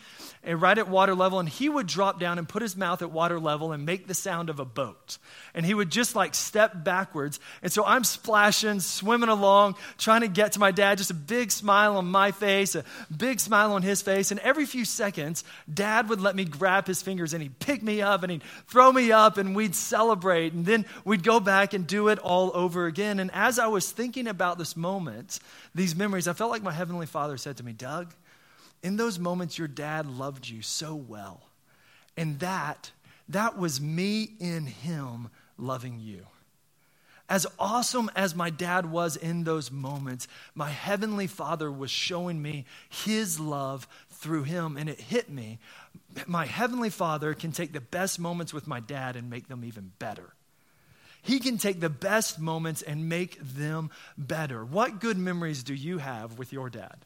right 0.54 0.78
at 0.78 0.88
water 0.88 1.16
level, 1.16 1.40
and 1.40 1.50
he 1.50 1.68
would 1.68 1.88
drop 1.88 2.20
down 2.20 2.38
and 2.38 2.48
put 2.48 2.62
his 2.62 2.78
mouth 2.78 3.02
at 3.02 3.12
water 3.12 3.40
level 3.40 3.72
and 3.72 3.86
make 3.86 4.08
the 4.08 4.14
sound 4.14 4.50
of 4.50 4.60
a 4.60 4.66
boat. 4.66 5.18
And 5.56 5.66
he 5.66 5.74
would 5.74 5.90
just 5.90 6.16
like 6.16 6.36
step 6.36 6.84
backwards. 6.84 7.40
And 7.64 7.72
so 7.72 7.84
I'm 7.84 8.04
splashing, 8.04 8.80
swimming 8.80 9.30
along, 9.30 9.76
trying 9.98 10.22
to 10.22 10.28
get 10.28 10.52
to 10.52 10.60
my 10.60 10.72
dad, 10.72 11.00
just 11.00 11.10
a 11.10 11.16
big 11.16 11.52
smile 11.52 11.98
on 11.98 12.06
my 12.06 12.32
face, 12.32 12.76
a 12.76 12.84
big 13.16 13.40
smile 13.40 13.74
on 13.74 13.82
his 13.82 14.02
face. 14.02 14.30
And 14.30 14.40
every 14.42 14.66
few 14.66 14.86
seconds, 14.86 15.44
dad 15.72 16.10
would 16.10 16.22
let 16.22 16.36
me 16.36 16.46
grab 16.46 16.86
his 16.86 17.02
fingers 17.02 17.34
and 17.34 17.42
he'd 17.42 17.58
pick 17.60 17.82
me 17.82 18.02
up 18.02 18.22
and 18.22 18.32
he'd 18.32 18.44
throw 18.68 18.92
me 18.92 19.12
up 19.12 19.38
and 19.38 19.56
we'd 19.56 19.76
celebrate. 19.76 20.54
And 20.54 20.66
then 20.66 20.86
we'd 21.04 21.24
go 21.24 21.40
back 21.40 21.74
and 21.74 21.88
do 21.88 22.10
it 22.10 22.20
all 22.20 22.52
over 22.54 22.86
again. 22.86 23.20
And 23.20 23.32
as 23.34 23.58
I 23.58 23.68
was 23.68 23.92
thinking 23.92 24.28
about 24.28 24.58
this 24.58 24.76
moment, 24.76 25.40
these 25.74 25.96
memories, 25.96 26.28
I 26.28 26.34
felt 26.34 26.52
like 26.52 26.62
my 26.62 26.72
Heavenly 26.72 27.08
Father 27.08 27.38
said 27.38 27.58
to 27.58 27.64
me, 27.64 27.74
Doug, 27.74 28.14
in 28.86 28.98
those 28.98 29.18
moments, 29.18 29.58
your 29.58 29.68
dad 29.68 30.06
loved 30.06 30.48
you 30.48 30.62
so 30.62 30.94
well. 30.94 31.42
And 32.16 32.38
that, 32.42 32.92
that 33.28 33.58
was 33.58 33.82
me 33.82 34.30
in 34.40 34.68
him 34.68 35.32
loving 35.58 36.00
you. 36.00 36.28
As 37.28 37.48
awesome 37.58 38.12
as 38.16 38.36
my 38.36 38.52
dad 38.52 38.86
was 38.86 39.16
in 39.16 39.44
those 39.44 39.72
moments, 39.72 40.28
my 40.54 40.70
heavenly 40.70 41.26
father 41.26 41.72
was 41.72 41.90
showing 41.90 42.40
me 42.40 42.66
his 42.88 43.40
love 43.40 43.88
through 44.12 44.44
him, 44.44 44.78
and 44.78 44.88
it 44.88 45.02
hit 45.02 45.32
me. 45.32 45.58
My 46.28 46.46
heavenly 46.46 46.92
father 46.92 47.34
can 47.34 47.52
take 47.52 47.74
the 47.74 47.82
best 47.82 48.20
moments 48.20 48.54
with 48.54 48.68
my 48.68 48.82
dad 48.82 49.16
and 49.16 49.32
make 49.32 49.48
them 49.48 49.66
even 49.66 49.94
better. 49.98 50.36
He 51.24 51.40
can 51.40 51.58
take 51.58 51.80
the 51.80 51.90
best 51.90 52.40
moments 52.40 52.84
and 52.84 53.10
make 53.10 53.40
them 53.42 53.90
better. 54.16 54.64
What 54.64 55.00
good 55.00 55.18
memories 55.18 55.64
do 55.64 55.74
you 55.74 55.98
have 55.98 56.38
with 56.38 56.54
your 56.54 56.70
dad? 56.70 56.98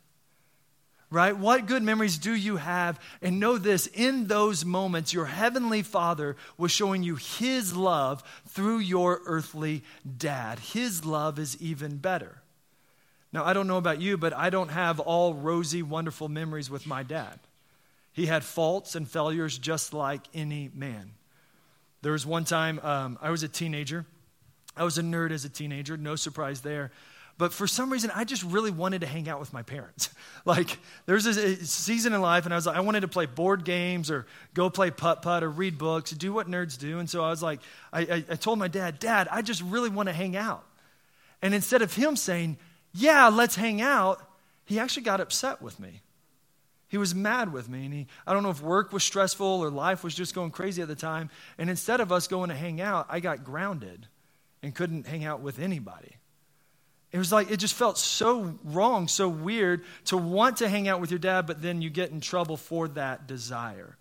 Right? 1.11 1.35
What 1.35 1.65
good 1.65 1.83
memories 1.83 2.17
do 2.17 2.33
you 2.33 2.57
have? 2.57 2.99
And 3.21 3.39
know 3.39 3.57
this 3.57 3.87
in 3.87 4.27
those 4.27 4.63
moments, 4.65 5.13
your 5.13 5.25
heavenly 5.25 5.81
Father 5.81 6.35
was 6.57 6.71
showing 6.71 7.03
you 7.03 7.15
His 7.15 7.75
love 7.75 8.23
through 8.47 8.79
your 8.79 9.21
earthly 9.25 9.83
dad. 10.17 10.59
His 10.59 11.05
love 11.05 11.39
is 11.39 11.59
even 11.61 11.97
better. 11.97 12.41
Now, 13.31 13.45
I 13.45 13.53
don't 13.53 13.67
know 13.67 13.77
about 13.77 14.01
you, 14.01 14.17
but 14.17 14.33
I 14.33 14.49
don't 14.49 14.69
have 14.69 14.99
all 14.99 15.33
rosy, 15.33 15.83
wonderful 15.83 16.29
memories 16.29 16.69
with 16.69 16.87
my 16.87 17.03
dad. 17.03 17.39
He 18.11 18.25
had 18.25 18.43
faults 18.43 18.95
and 18.95 19.07
failures 19.07 19.57
just 19.57 19.93
like 19.93 20.21
any 20.33 20.69
man. 20.73 21.11
There 22.01 22.11
was 22.11 22.25
one 22.25 22.45
time 22.45 22.79
um, 22.79 23.19
I 23.21 23.29
was 23.29 23.43
a 23.43 23.47
teenager. 23.47 24.05
I 24.75 24.83
was 24.83 24.97
a 24.97 25.01
nerd 25.01 25.31
as 25.31 25.45
a 25.45 25.49
teenager, 25.49 25.97
no 25.97 26.15
surprise 26.15 26.61
there. 26.61 26.91
But 27.39 27.53
for 27.53 27.67
some 27.67 27.89
reason, 27.89 28.11
I 28.13 28.25
just 28.25 28.43
really 28.43 28.69
wanted 28.69 28.99
to 28.99 29.07
hang 29.07 29.29
out 29.29 29.39
with 29.39 29.53
my 29.53 29.61
parents. 29.63 30.09
like, 30.45 30.77
there's 31.05 31.25
a 31.25 31.53
uh, 31.53 31.55
season 31.61 32.13
in 32.13 32.19
life, 32.19 32.43
and 32.43 32.53
I 32.53 32.57
was 32.57 32.65
like, 32.65 32.75
I 32.75 32.81
wanted 32.81 32.99
to 32.99 33.07
play 33.07 33.27
board 33.27 33.63
games 33.63 34.11
or 34.11 34.27
go 34.53 34.69
play 34.69 34.91
putt 34.91 35.21
putt 35.21 35.41
or 35.41 35.49
read 35.49 35.77
books, 35.77 36.11
do 36.11 36.33
what 36.33 36.49
nerds 36.49 36.77
do. 36.77 36.99
And 36.99 37.09
so 37.09 37.23
I 37.23 37.29
was 37.29 37.41
like, 37.41 37.61
I, 37.93 38.01
I, 38.01 38.25
I 38.31 38.35
told 38.35 38.59
my 38.59 38.67
dad, 38.67 38.99
Dad, 38.99 39.29
I 39.31 39.41
just 39.41 39.61
really 39.61 39.89
want 39.89 40.09
to 40.09 40.13
hang 40.13 40.35
out. 40.35 40.65
And 41.41 41.53
instead 41.53 41.81
of 41.81 41.93
him 41.93 42.17
saying, 42.17 42.57
Yeah, 42.93 43.29
let's 43.29 43.55
hang 43.55 43.79
out, 43.79 44.21
he 44.65 44.77
actually 44.77 45.03
got 45.03 45.21
upset 45.21 45.61
with 45.61 45.79
me. 45.79 46.01
He 46.89 46.97
was 46.97 47.15
mad 47.15 47.53
with 47.53 47.69
me. 47.69 47.85
And 47.85 47.93
he, 47.93 48.07
I 48.27 48.33
don't 48.33 48.43
know 48.43 48.49
if 48.49 48.61
work 48.61 48.91
was 48.91 49.05
stressful 49.05 49.47
or 49.47 49.69
life 49.69 50.03
was 50.03 50.13
just 50.13 50.35
going 50.35 50.51
crazy 50.51 50.81
at 50.81 50.89
the 50.89 50.95
time. 50.95 51.29
And 51.57 51.69
instead 51.69 52.01
of 52.01 52.11
us 52.11 52.27
going 52.27 52.49
to 52.49 52.55
hang 52.55 52.81
out, 52.81 53.05
I 53.07 53.21
got 53.21 53.45
grounded 53.45 54.07
and 54.61 54.75
couldn't 54.75 55.07
hang 55.07 55.23
out 55.23 55.39
with 55.39 55.59
anybody. 55.59 56.18
It 57.11 57.17
was 57.17 57.31
like, 57.31 57.51
it 57.51 57.57
just 57.57 57.73
felt 57.73 57.97
so 57.97 58.59
wrong, 58.63 59.07
so 59.07 59.29
weird 59.29 59.83
to 60.05 60.17
want 60.17 60.57
to 60.57 60.69
hang 60.69 60.87
out 60.87 61.01
with 61.01 61.11
your 61.11 61.19
dad, 61.19 61.47
but 61.47 61.61
then 61.61 61.81
you 61.81 61.89
get 61.89 62.11
in 62.11 62.21
trouble 62.21 62.57
for 62.57 62.87
that 62.89 63.27
desire. 63.27 63.97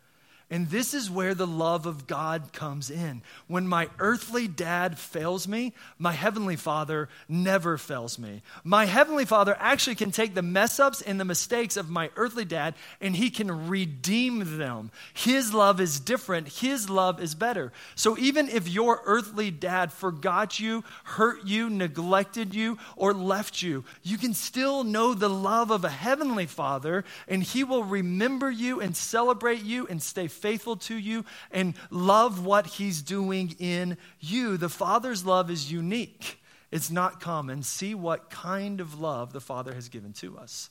And 0.51 0.71
this 0.71 0.95
is 0.95 1.11
where 1.11 1.35
the 1.35 1.47
love 1.47 1.85
of 1.85 2.07
God 2.07 2.55
comes 2.55 2.89
in. 2.89 3.21
When 3.49 3.69
my 3.69 3.91
earthly 3.99 4.49
dad 4.49 4.99
fails 4.99 5.47
me, 5.47 5.75
my 5.99 6.13
heavenly 6.13 6.57
father 6.57 7.11
never 7.29 7.77
fails 7.77 8.19
me. 8.19 8.41
My 8.65 8.87
heavenly 8.87 9.27
father 9.27 9.55
actually 9.61 9.97
can 9.97 10.11
take 10.11 10.35
the 10.35 10.41
mess 10.41 10.81
ups 10.81 11.03
and 11.03 11.21
the 11.21 11.27
mistakes 11.27 11.77
of 11.77 11.91
my 11.91 12.09
earthly 12.17 12.47
dad 12.47 12.75
and 12.99 13.15
he 13.15 13.29
can 13.29 13.69
redeem 13.69 14.57
them. 14.57 14.91
His 15.13 15.53
love 15.53 15.83
is 15.83 16.01
different, 16.01 16.49
his 16.49 16.89
love 16.89 17.23
is 17.23 17.35
better. 17.35 17.71
So 17.95 18.17
even 18.17 18.49
if 18.49 18.67
your 18.67 19.03
earthly 19.05 19.51
dad 19.51 19.93
forgot 19.93 20.59
you, 20.59 20.83
hurt 21.05 21.45
you, 21.45 21.69
neglected 21.69 22.55
you, 22.55 22.79
or 22.97 23.13
left 23.13 23.61
you, 23.61 23.85
you 24.03 24.17
can 24.17 24.33
still 24.33 24.83
know 24.83 25.13
the 25.13 25.29
love 25.29 25.71
of 25.71 25.85
a 25.85 25.91
heavenly 25.91 26.47
father 26.47 27.05
and 27.29 27.43
he 27.43 27.65
will 27.65 27.85
remember 27.85 28.51
you 28.51 28.81
and 28.81 28.97
celebrate 28.97 29.63
you 29.63 29.87
and 29.89 30.03
stay 30.03 30.27
faithful 30.39 30.77
to 30.77 30.97
you 30.97 31.25
and 31.51 31.75
love 31.91 32.45
what 32.45 32.67
he's 32.67 33.03
doing 33.03 33.55
in 33.59 33.99
you. 34.21 34.57
The 34.57 34.69
Father's 34.69 35.27
love 35.27 35.51
is 35.51 35.71
unique, 35.71 36.41
it's 36.71 36.91
not 36.91 37.21
common. 37.21 37.63
See 37.63 37.95
what 37.95 38.31
kind 38.31 38.81
of 38.81 38.99
love 38.99 39.33
the 39.33 39.41
Father 39.41 39.75
has 39.75 39.89
given 39.89 40.13
to 40.15 40.39
us. 40.39 40.71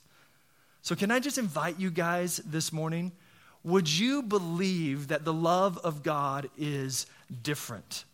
So, 0.81 0.95
can 0.95 1.11
I 1.11 1.19
just 1.19 1.37
invite 1.37 1.79
you 1.79 1.91
guys 1.91 2.37
this 2.37 2.71
morning? 2.71 3.11
Would 3.63 3.89
you 3.89 4.23
believe 4.23 5.09
that 5.09 5.25
the 5.25 5.33
love 5.33 5.77
of 5.79 6.01
God 6.01 6.49
is 6.57 7.05
different? 7.43 8.05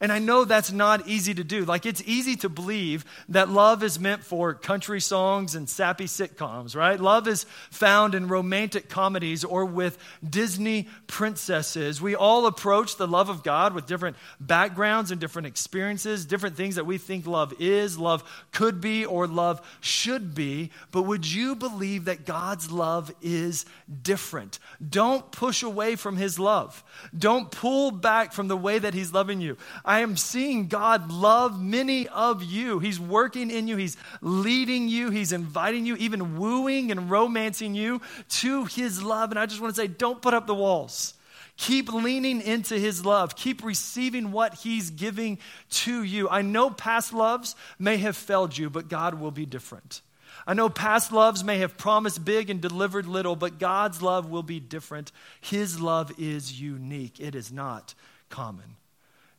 And 0.00 0.12
I 0.12 0.18
know 0.18 0.44
that's 0.44 0.72
not 0.72 1.08
easy 1.08 1.32
to 1.34 1.44
do. 1.44 1.64
Like, 1.64 1.86
it's 1.86 2.02
easy 2.04 2.36
to 2.36 2.48
believe 2.48 3.04
that 3.30 3.48
love 3.48 3.82
is 3.82 3.98
meant 3.98 4.22
for 4.22 4.52
country 4.52 5.00
songs 5.00 5.54
and 5.54 5.68
sappy 5.68 6.04
sitcoms, 6.04 6.76
right? 6.76 7.00
Love 7.00 7.26
is 7.26 7.44
found 7.70 8.14
in 8.14 8.28
romantic 8.28 8.88
comedies 8.90 9.42
or 9.42 9.64
with 9.64 9.96
Disney 10.28 10.88
princesses. 11.06 12.02
We 12.02 12.14
all 12.14 12.46
approach 12.46 12.96
the 12.96 13.08
love 13.08 13.30
of 13.30 13.42
God 13.42 13.72
with 13.72 13.86
different 13.86 14.16
backgrounds 14.38 15.10
and 15.10 15.20
different 15.20 15.46
experiences, 15.46 16.26
different 16.26 16.56
things 16.56 16.74
that 16.74 16.84
we 16.84 16.98
think 16.98 17.26
love 17.26 17.54
is, 17.58 17.98
love 17.98 18.22
could 18.52 18.80
be, 18.80 19.06
or 19.06 19.26
love 19.26 19.66
should 19.80 20.34
be. 20.34 20.70
But 20.90 21.02
would 21.02 21.26
you 21.26 21.56
believe 21.56 22.04
that 22.04 22.26
God's 22.26 22.70
love 22.70 23.10
is 23.22 23.64
different? 24.02 24.58
Don't 24.86 25.30
push 25.32 25.62
away 25.62 25.96
from 25.96 26.16
His 26.18 26.38
love, 26.38 26.84
don't 27.16 27.50
pull 27.50 27.90
back 27.90 28.34
from 28.34 28.48
the 28.48 28.56
way 28.56 28.78
that 28.78 28.92
He's 28.92 29.14
loving 29.14 29.40
you. 29.40 29.56
I 29.86 30.00
am 30.00 30.16
seeing 30.16 30.66
God 30.66 31.10
love 31.12 31.62
many 31.62 32.08
of 32.08 32.42
you. 32.42 32.80
He's 32.80 32.98
working 32.98 33.50
in 33.50 33.68
you, 33.68 33.76
He's 33.76 33.96
leading 34.20 34.88
you, 34.88 35.10
He's 35.10 35.32
inviting 35.32 35.86
you, 35.86 35.96
even 35.96 36.36
wooing 36.36 36.90
and 36.90 37.08
romancing 37.08 37.74
you 37.74 38.02
to 38.28 38.64
His 38.64 39.02
love. 39.02 39.30
And 39.30 39.38
I 39.38 39.46
just 39.46 39.60
want 39.60 39.74
to 39.74 39.80
say, 39.80 39.86
don't 39.86 40.20
put 40.20 40.34
up 40.34 40.46
the 40.46 40.54
walls. 40.54 41.14
Keep 41.56 41.92
leaning 41.92 42.42
into 42.42 42.78
his 42.78 43.06
love. 43.06 43.34
Keep 43.34 43.64
receiving 43.64 44.30
what 44.30 44.54
he's 44.54 44.90
giving 44.90 45.38
to 45.70 46.02
you. 46.02 46.28
I 46.28 46.42
know 46.42 46.68
past 46.68 47.14
loves 47.14 47.56
may 47.78 47.96
have 47.96 48.16
failed 48.16 48.56
you, 48.56 48.68
but 48.68 48.88
God 48.88 49.14
will 49.14 49.30
be 49.30 49.46
different. 49.46 50.02
I 50.46 50.54
know 50.54 50.68
past 50.68 51.12
loves 51.12 51.42
may 51.42 51.58
have 51.58 51.78
promised 51.78 52.24
big 52.24 52.50
and 52.50 52.60
delivered 52.60 53.06
little, 53.06 53.36
but 53.36 53.58
God's 53.58 54.02
love 54.02 54.28
will 54.28 54.42
be 54.42 54.60
different. 54.60 55.12
His 55.40 55.80
love 55.80 56.12
is 56.18 56.60
unique, 56.60 57.20
it 57.20 57.34
is 57.34 57.50
not 57.50 57.94
common. 58.28 58.76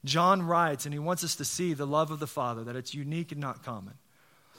John 0.08 0.42
writes, 0.42 0.86
and 0.86 0.94
he 0.94 1.00
wants 1.00 1.24
us 1.24 1.36
to 1.36 1.46
see 1.46 1.74
the 1.74 1.88
love 1.88 2.12
of 2.12 2.20
the 2.20 2.28
Father, 2.28 2.64
that 2.64 2.76
it's 2.76 2.94
unique 2.94 3.32
and 3.32 3.42
not 3.42 3.64
common. 3.64 3.94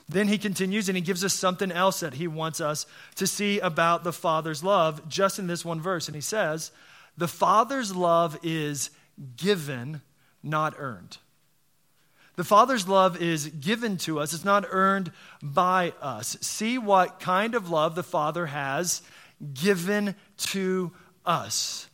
Then 0.09 0.29
he 0.29 0.39
continues 0.39 0.89
and 0.89 0.97
he 0.97 1.03
gives 1.03 1.25
us 1.25 1.35
something 1.35 1.71
else 1.71 2.01
that 2.01 2.15
he 2.15 2.27
wants 2.27 2.61
us 2.61 2.87
to 3.17 3.27
see 3.27 3.59
about 3.61 4.05
the 4.05 4.13
Father's 4.13 4.65
love 4.65 5.07
just 5.09 5.39
in 5.39 5.47
this 5.47 5.65
one 5.65 5.81
verse. 5.81 6.09
And 6.09 6.15
he 6.15 6.23
says, 6.23 6.73
The 7.19 7.29
Father's 7.29 7.95
love 7.95 8.39
is 8.43 8.91
given, 9.37 10.01
not 10.43 10.75
earned. 10.79 11.19
The 12.37 12.45
Father's 12.45 12.87
love 12.87 13.21
is 13.21 13.49
given 13.49 13.97
to 13.99 14.21
us, 14.21 14.33
it's 14.33 14.45
not 14.45 14.65
earned 14.71 15.11
by 15.43 15.93
us. 16.01 16.39
See 16.41 16.79
what 16.79 17.21
kind 17.21 17.55
of 17.55 17.69
love 17.69 17.95
the 17.95 18.05
Father 18.05 18.47
has 18.47 19.03
given 19.55 20.15
to 20.37 20.93
us. 21.27 21.91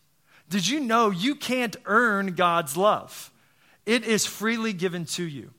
Did 0.50 0.68
you 0.68 0.80
know 0.80 1.10
you 1.10 1.34
can't 1.34 1.76
earn 1.86 2.34
God's 2.34 2.76
love? 2.76 3.32
It 3.86 4.04
is 4.04 4.26
freely 4.26 4.72
given 4.72 5.04
to 5.06 5.24
you. 5.24 5.50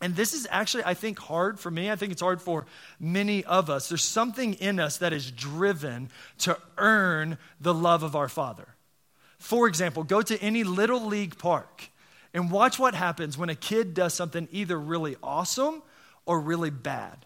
And 0.00 0.16
this 0.16 0.34
is 0.34 0.48
actually, 0.50 0.84
I 0.84 0.94
think, 0.94 1.18
hard 1.20 1.60
for 1.60 1.70
me. 1.70 1.90
I 1.90 1.94
think 1.96 2.10
it's 2.10 2.20
hard 2.20 2.42
for 2.42 2.66
many 2.98 3.44
of 3.44 3.70
us. 3.70 3.88
There's 3.88 4.02
something 4.02 4.54
in 4.54 4.80
us 4.80 4.98
that 4.98 5.12
is 5.12 5.30
driven 5.30 6.10
to 6.38 6.58
earn 6.76 7.38
the 7.60 7.72
love 7.72 8.02
of 8.02 8.16
our 8.16 8.28
Father. 8.28 8.66
For 9.38 9.68
example, 9.68 10.02
go 10.02 10.20
to 10.20 10.40
any 10.42 10.64
little 10.64 11.06
league 11.06 11.38
park 11.38 11.88
and 12.34 12.50
watch 12.50 12.78
what 12.80 12.94
happens 12.94 13.38
when 13.38 13.48
a 13.48 13.54
kid 13.54 13.94
does 13.94 14.12
something 14.12 14.48
either 14.50 14.78
really 14.78 15.16
awesome 15.22 15.82
or 16.26 16.40
really 16.40 16.70
bad. 16.70 17.24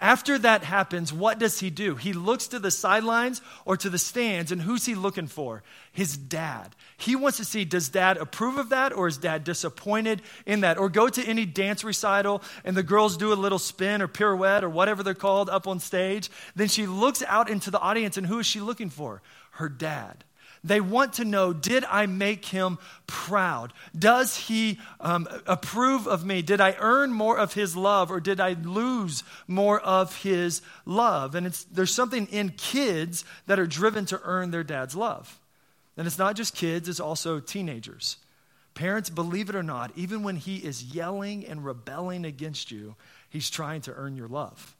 After 0.00 0.38
that 0.38 0.62
happens, 0.62 1.12
what 1.12 1.40
does 1.40 1.58
he 1.58 1.70
do? 1.70 1.96
He 1.96 2.12
looks 2.12 2.46
to 2.48 2.60
the 2.60 2.70
sidelines 2.70 3.42
or 3.64 3.76
to 3.78 3.90
the 3.90 3.98
stands, 3.98 4.52
and 4.52 4.62
who's 4.62 4.86
he 4.86 4.94
looking 4.94 5.26
for? 5.26 5.64
His 5.90 6.16
dad. 6.16 6.76
He 6.96 7.16
wants 7.16 7.38
to 7.38 7.44
see 7.44 7.64
does 7.64 7.88
dad 7.88 8.16
approve 8.16 8.58
of 8.58 8.68
that 8.68 8.92
or 8.92 9.08
is 9.08 9.18
dad 9.18 9.42
disappointed 9.42 10.22
in 10.46 10.60
that? 10.60 10.78
Or 10.78 10.88
go 10.88 11.08
to 11.08 11.24
any 11.24 11.44
dance 11.44 11.82
recital 11.82 12.42
and 12.64 12.76
the 12.76 12.84
girls 12.84 13.16
do 13.16 13.32
a 13.32 13.34
little 13.34 13.58
spin 13.58 14.00
or 14.00 14.06
pirouette 14.06 14.62
or 14.62 14.70
whatever 14.70 15.02
they're 15.02 15.14
called 15.14 15.50
up 15.50 15.66
on 15.66 15.80
stage. 15.80 16.30
Then 16.54 16.68
she 16.68 16.86
looks 16.86 17.24
out 17.26 17.50
into 17.50 17.72
the 17.72 17.80
audience, 17.80 18.16
and 18.16 18.26
who 18.26 18.38
is 18.38 18.46
she 18.46 18.60
looking 18.60 18.90
for? 18.90 19.20
Her 19.52 19.68
dad. 19.68 20.22
They 20.64 20.80
want 20.80 21.14
to 21.14 21.24
know 21.24 21.52
Did 21.52 21.84
I 21.84 22.06
make 22.06 22.46
him 22.46 22.78
proud? 23.06 23.72
Does 23.98 24.36
he 24.36 24.78
um, 25.00 25.28
approve 25.46 26.06
of 26.06 26.24
me? 26.24 26.42
Did 26.42 26.60
I 26.60 26.76
earn 26.78 27.12
more 27.12 27.38
of 27.38 27.54
his 27.54 27.76
love 27.76 28.10
or 28.10 28.20
did 28.20 28.40
I 28.40 28.52
lose 28.52 29.24
more 29.46 29.80
of 29.80 30.22
his 30.22 30.62
love? 30.84 31.34
And 31.34 31.46
there's 31.72 31.94
something 31.94 32.26
in 32.26 32.50
kids 32.50 33.24
that 33.46 33.58
are 33.58 33.66
driven 33.66 34.04
to 34.06 34.20
earn 34.24 34.50
their 34.50 34.64
dad's 34.64 34.96
love. 34.96 35.38
And 35.96 36.06
it's 36.06 36.18
not 36.18 36.36
just 36.36 36.54
kids, 36.54 36.88
it's 36.88 37.00
also 37.00 37.40
teenagers. 37.40 38.18
Parents, 38.74 39.10
believe 39.10 39.50
it 39.50 39.56
or 39.56 39.64
not, 39.64 39.90
even 39.96 40.22
when 40.22 40.36
he 40.36 40.58
is 40.58 40.84
yelling 40.84 41.44
and 41.44 41.64
rebelling 41.64 42.24
against 42.24 42.70
you, 42.70 42.94
he's 43.28 43.50
trying 43.50 43.80
to 43.82 43.92
earn 43.94 44.16
your 44.16 44.28
love. 44.28 44.76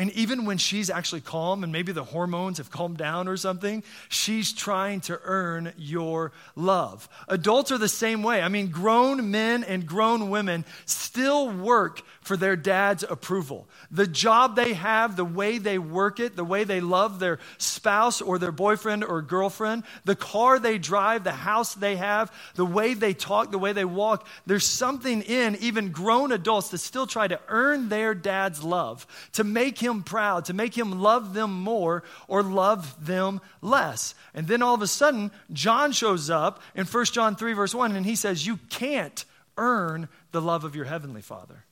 And 0.00 0.10
even 0.12 0.46
when 0.46 0.56
she's 0.56 0.88
actually 0.88 1.20
calm 1.20 1.62
and 1.62 1.70
maybe 1.70 1.92
the 1.92 2.04
hormones 2.04 2.56
have 2.56 2.70
calmed 2.70 2.96
down 2.96 3.28
or 3.28 3.36
something, 3.36 3.84
she's 4.08 4.50
trying 4.50 5.02
to 5.02 5.20
earn 5.24 5.74
your 5.76 6.32
love. 6.56 7.06
Adults 7.28 7.70
are 7.70 7.76
the 7.76 7.86
same 7.86 8.22
way. 8.22 8.40
I 8.40 8.48
mean, 8.48 8.70
grown 8.70 9.30
men 9.30 9.62
and 9.62 9.84
grown 9.84 10.30
women 10.30 10.64
still 10.86 11.50
work 11.50 12.00
for 12.30 12.36
their 12.36 12.54
dad's 12.54 13.02
approval. 13.02 13.68
The 13.90 14.06
job 14.06 14.54
they 14.54 14.74
have, 14.74 15.16
the 15.16 15.24
way 15.24 15.58
they 15.58 15.78
work 15.78 16.20
it, 16.20 16.36
the 16.36 16.44
way 16.44 16.62
they 16.62 16.80
love 16.80 17.18
their 17.18 17.40
spouse 17.58 18.20
or 18.20 18.38
their 18.38 18.52
boyfriend 18.52 19.02
or 19.02 19.20
girlfriend, 19.20 19.82
the 20.04 20.14
car 20.14 20.60
they 20.60 20.78
drive, 20.78 21.24
the 21.24 21.32
house 21.32 21.74
they 21.74 21.96
have, 21.96 22.32
the 22.54 22.64
way 22.64 22.94
they 22.94 23.14
talk, 23.14 23.50
the 23.50 23.58
way 23.58 23.72
they 23.72 23.84
walk, 23.84 24.28
there's 24.46 24.64
something 24.64 25.22
in 25.22 25.56
even 25.56 25.90
grown 25.90 26.30
adults 26.30 26.68
that 26.68 26.78
still 26.78 27.04
try 27.04 27.26
to 27.26 27.40
earn 27.48 27.88
their 27.88 28.14
dad's 28.14 28.62
love, 28.62 29.08
to 29.32 29.42
make 29.42 29.76
him 29.80 30.04
proud, 30.04 30.44
to 30.44 30.54
make 30.54 30.78
him 30.78 31.02
love 31.02 31.34
them 31.34 31.50
more 31.50 32.04
or 32.28 32.44
love 32.44 33.04
them 33.04 33.40
less. 33.60 34.14
And 34.34 34.46
then 34.46 34.62
all 34.62 34.76
of 34.76 34.82
a 34.82 34.86
sudden, 34.86 35.32
John 35.52 35.90
shows 35.90 36.30
up 36.30 36.62
in 36.76 36.86
1 36.86 37.04
John 37.06 37.34
3, 37.34 37.54
verse 37.54 37.74
1, 37.74 37.96
and 37.96 38.06
he 38.06 38.14
says, 38.14 38.46
You 38.46 38.60
can't 38.68 39.24
earn 39.56 40.08
the 40.30 40.40
love 40.40 40.62
of 40.62 40.76
your 40.76 40.84
heavenly 40.84 41.22
Father. 41.22 41.64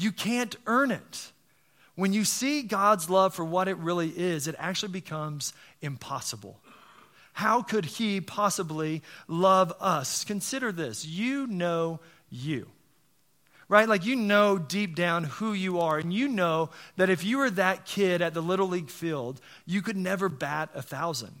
You 0.00 0.12
can't 0.12 0.56
earn 0.66 0.90
it. 0.92 1.30
When 1.94 2.14
you 2.14 2.24
see 2.24 2.62
God's 2.62 3.10
love 3.10 3.34
for 3.34 3.44
what 3.44 3.68
it 3.68 3.76
really 3.76 4.08
is, 4.08 4.48
it 4.48 4.54
actually 4.58 4.92
becomes 4.92 5.52
impossible. 5.82 6.58
How 7.34 7.60
could 7.60 7.84
He 7.84 8.22
possibly 8.22 9.02
love 9.28 9.74
us? 9.78 10.24
Consider 10.24 10.72
this 10.72 11.04
you 11.04 11.46
know 11.46 12.00
you. 12.30 12.66
Right? 13.68 13.86
Like 13.86 14.06
you 14.06 14.16
know 14.16 14.56
deep 14.56 14.96
down 14.96 15.24
who 15.24 15.52
you 15.52 15.80
are, 15.80 15.98
and 15.98 16.14
you 16.14 16.28
know 16.28 16.70
that 16.96 17.10
if 17.10 17.22
you 17.22 17.36
were 17.36 17.50
that 17.50 17.84
kid 17.84 18.22
at 18.22 18.32
the 18.32 18.40
Little 18.40 18.68
League 18.68 18.88
field, 18.88 19.38
you 19.66 19.82
could 19.82 19.98
never 19.98 20.30
bat 20.30 20.70
a 20.74 20.80
thousand 20.80 21.34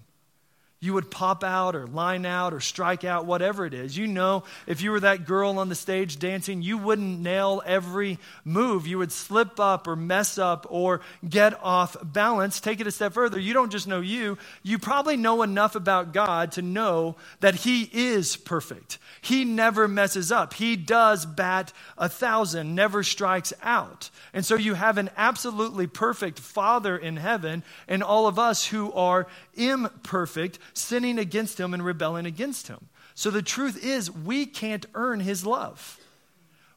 you 0.82 0.94
would 0.94 1.10
pop 1.10 1.44
out 1.44 1.76
or 1.76 1.86
line 1.86 2.24
out 2.24 2.54
or 2.54 2.60
strike 2.60 3.04
out, 3.04 3.26
whatever 3.26 3.66
it 3.66 3.74
is. 3.74 3.94
You 3.94 4.06
know, 4.06 4.44
if 4.66 4.80
you 4.80 4.92
were 4.92 5.00
that 5.00 5.26
girl 5.26 5.58
on 5.58 5.68
the 5.68 5.74
stage 5.74 6.18
dancing, 6.18 6.62
you 6.62 6.78
wouldn't 6.78 7.20
nail 7.20 7.62
every 7.66 8.18
move. 8.44 8.86
You 8.86 8.96
would 8.96 9.12
slip 9.12 9.60
up 9.60 9.86
or 9.86 9.94
mess 9.94 10.38
up 10.38 10.66
or 10.70 11.02
get 11.28 11.62
off 11.62 11.98
balance. 12.02 12.60
Take 12.60 12.80
it 12.80 12.86
a 12.86 12.90
step 12.90 13.12
further. 13.12 13.38
You 13.38 13.52
don't 13.52 13.70
just 13.70 13.86
know 13.86 14.00
you, 14.00 14.38
you 14.62 14.78
probably 14.78 15.18
know 15.18 15.42
enough 15.42 15.74
about 15.74 16.14
God 16.14 16.52
to 16.52 16.62
know 16.62 17.16
that 17.40 17.56
He 17.56 17.82
is 17.92 18.36
perfect. 18.36 18.96
He 19.20 19.44
never 19.44 19.86
messes 19.86 20.32
up. 20.32 20.54
He 20.54 20.76
does 20.76 21.26
bat 21.26 21.74
a 21.98 22.08
thousand, 22.08 22.74
never 22.74 23.02
strikes 23.02 23.52
out. 23.62 24.08
And 24.32 24.46
so 24.46 24.54
you 24.54 24.72
have 24.72 24.96
an 24.96 25.10
absolutely 25.18 25.86
perfect 25.88 26.38
Father 26.38 26.96
in 26.96 27.18
heaven, 27.18 27.64
and 27.86 28.02
all 28.02 28.26
of 28.26 28.38
us 28.38 28.64
who 28.64 28.90
are 28.94 29.26
imperfect, 29.54 30.58
sinning 30.72 31.18
against 31.18 31.58
him 31.58 31.74
and 31.74 31.84
rebelling 31.84 32.26
against 32.26 32.68
him. 32.68 32.88
So 33.14 33.30
the 33.30 33.42
truth 33.42 33.84
is, 33.84 34.10
we 34.10 34.46
can't 34.46 34.86
earn 34.94 35.20
his 35.20 35.44
love. 35.44 35.98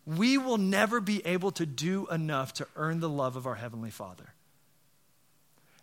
We 0.06 0.38
will 0.38 0.58
never 0.58 0.99
be 0.99 1.25
able 1.25 1.51
to 1.51 1.65
do 1.65 2.08
enough 2.08 2.53
to 2.56 2.67
earn 2.75 2.99
the 2.99 3.10
love 3.10 3.36
of 3.36 3.47
our 3.47 3.56
Heavenly 3.56 3.91
Father. 3.91 4.34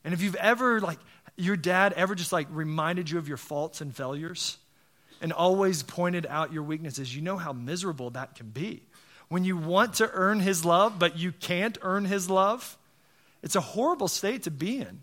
And 0.04 0.12
if 0.14 0.22
you've 0.22 0.34
ever, 0.36 0.80
like, 0.80 0.98
your 1.36 1.56
dad 1.56 1.92
ever 1.94 2.14
just 2.14 2.32
like 2.32 2.48
reminded 2.50 3.10
you 3.10 3.18
of 3.18 3.28
your 3.28 3.36
faults 3.36 3.80
and 3.80 3.94
failures 3.94 4.58
and 5.22 5.32
always 5.32 5.82
pointed 5.82 6.26
out 6.26 6.52
your 6.52 6.62
weaknesses, 6.62 7.14
you 7.14 7.22
know 7.22 7.36
how 7.36 7.52
miserable 7.52 8.10
that 8.10 8.34
can 8.34 8.50
be. 8.50 8.82
When 9.28 9.44
you 9.44 9.56
want 9.56 9.94
to 9.94 10.10
earn 10.12 10.40
his 10.40 10.64
love, 10.64 10.98
but 10.98 11.18
you 11.18 11.32
can't 11.32 11.78
earn 11.82 12.04
his 12.04 12.28
love, 12.28 12.76
it's 13.42 13.56
a 13.56 13.60
horrible 13.60 14.08
state 14.08 14.42
to 14.42 14.50
be 14.50 14.78
in. 14.78 15.02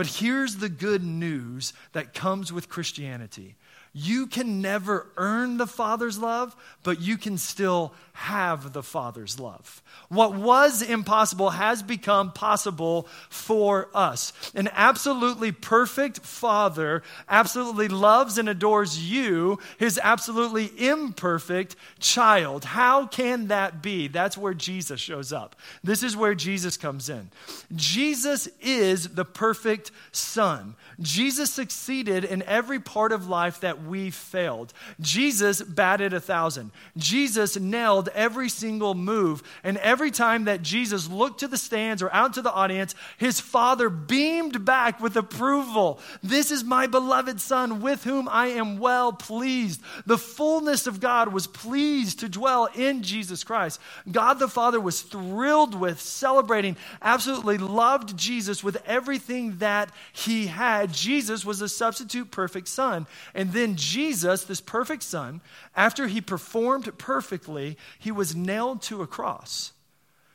But 0.00 0.06
here's 0.06 0.56
the 0.56 0.70
good 0.70 1.04
news 1.04 1.74
that 1.92 2.14
comes 2.14 2.50
with 2.50 2.70
Christianity 2.70 3.56
you 3.92 4.26
can 4.26 4.60
never 4.60 5.08
earn 5.16 5.56
the 5.56 5.66
Father's 5.66 6.18
love, 6.18 6.54
but 6.82 7.00
you 7.00 7.18
can 7.18 7.36
still 7.38 7.92
have 8.12 8.72
the 8.72 8.82
Father's 8.82 9.40
love. 9.40 9.82
What 10.08 10.34
was 10.34 10.82
impossible 10.82 11.50
has 11.50 11.82
become 11.82 12.32
possible 12.32 13.08
for 13.28 13.88
us. 13.94 14.32
An 14.54 14.68
absolutely 14.72 15.52
perfect 15.52 16.20
Father 16.20 17.02
absolutely 17.28 17.88
loves 17.88 18.36
and 18.36 18.48
adores 18.48 19.10
you, 19.10 19.58
his 19.78 19.98
absolutely 20.02 20.70
imperfect 20.76 21.76
child. 21.98 22.64
How 22.64 23.06
can 23.06 23.48
that 23.48 23.82
be? 23.82 24.06
That's 24.08 24.36
where 24.36 24.54
Jesus 24.54 25.00
shows 25.00 25.32
up. 25.32 25.56
This 25.82 26.02
is 26.02 26.16
where 26.16 26.34
Jesus 26.34 26.76
comes 26.76 27.08
in. 27.08 27.30
Jesus 27.74 28.48
is 28.60 29.08
the 29.08 29.24
perfect 29.24 29.90
Son. 30.12 30.74
Jesus 31.00 31.50
succeeded 31.50 32.24
in 32.24 32.42
every 32.42 32.80
part 32.80 33.12
of 33.12 33.28
life 33.28 33.60
that 33.60 33.79
we 33.86 34.10
failed. 34.10 34.72
Jesus 35.00 35.62
batted 35.62 36.12
a 36.12 36.20
thousand. 36.20 36.70
Jesus 36.96 37.58
nailed 37.58 38.08
every 38.14 38.48
single 38.48 38.94
move. 38.94 39.42
And 39.64 39.76
every 39.78 40.10
time 40.10 40.44
that 40.44 40.62
Jesus 40.62 41.08
looked 41.08 41.40
to 41.40 41.48
the 41.48 41.58
stands 41.58 42.02
or 42.02 42.12
out 42.12 42.34
to 42.34 42.42
the 42.42 42.52
audience, 42.52 42.94
his 43.18 43.40
father 43.40 43.88
beamed 43.88 44.64
back 44.64 45.00
with 45.00 45.16
approval. 45.16 46.00
This 46.22 46.50
is 46.50 46.64
my 46.64 46.86
beloved 46.86 47.40
son 47.40 47.80
with 47.80 48.04
whom 48.04 48.28
I 48.28 48.48
am 48.48 48.78
well 48.78 49.12
pleased. 49.12 49.80
The 50.06 50.18
fullness 50.18 50.86
of 50.86 51.00
God 51.00 51.32
was 51.32 51.46
pleased 51.46 52.20
to 52.20 52.28
dwell 52.28 52.68
in 52.74 53.02
Jesus 53.02 53.44
Christ. 53.44 53.80
God 54.10 54.38
the 54.38 54.48
Father 54.48 54.80
was 54.80 55.02
thrilled 55.02 55.74
with, 55.74 56.00
celebrating, 56.00 56.76
absolutely 57.02 57.58
loved 57.58 58.16
Jesus 58.16 58.64
with 58.64 58.82
everything 58.86 59.58
that 59.58 59.90
he 60.12 60.46
had. 60.46 60.92
Jesus 60.92 61.44
was 61.44 61.60
a 61.60 61.68
substitute 61.68 62.30
perfect 62.30 62.68
son. 62.68 63.06
And 63.34 63.52
then 63.52 63.69
Jesus, 63.76 64.44
this 64.44 64.60
perfect 64.60 65.02
son, 65.02 65.40
after 65.74 66.06
he 66.06 66.20
performed 66.20 66.96
perfectly, 66.98 67.76
he 67.98 68.10
was 68.10 68.36
nailed 68.36 68.82
to 68.82 69.02
a 69.02 69.06
cross 69.06 69.72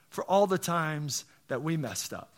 for 0.09 0.23
all 0.25 0.47
the 0.47 0.57
times 0.57 1.25
that 1.47 1.61
we 1.61 1.77
messed 1.77 2.13
up. 2.13 2.29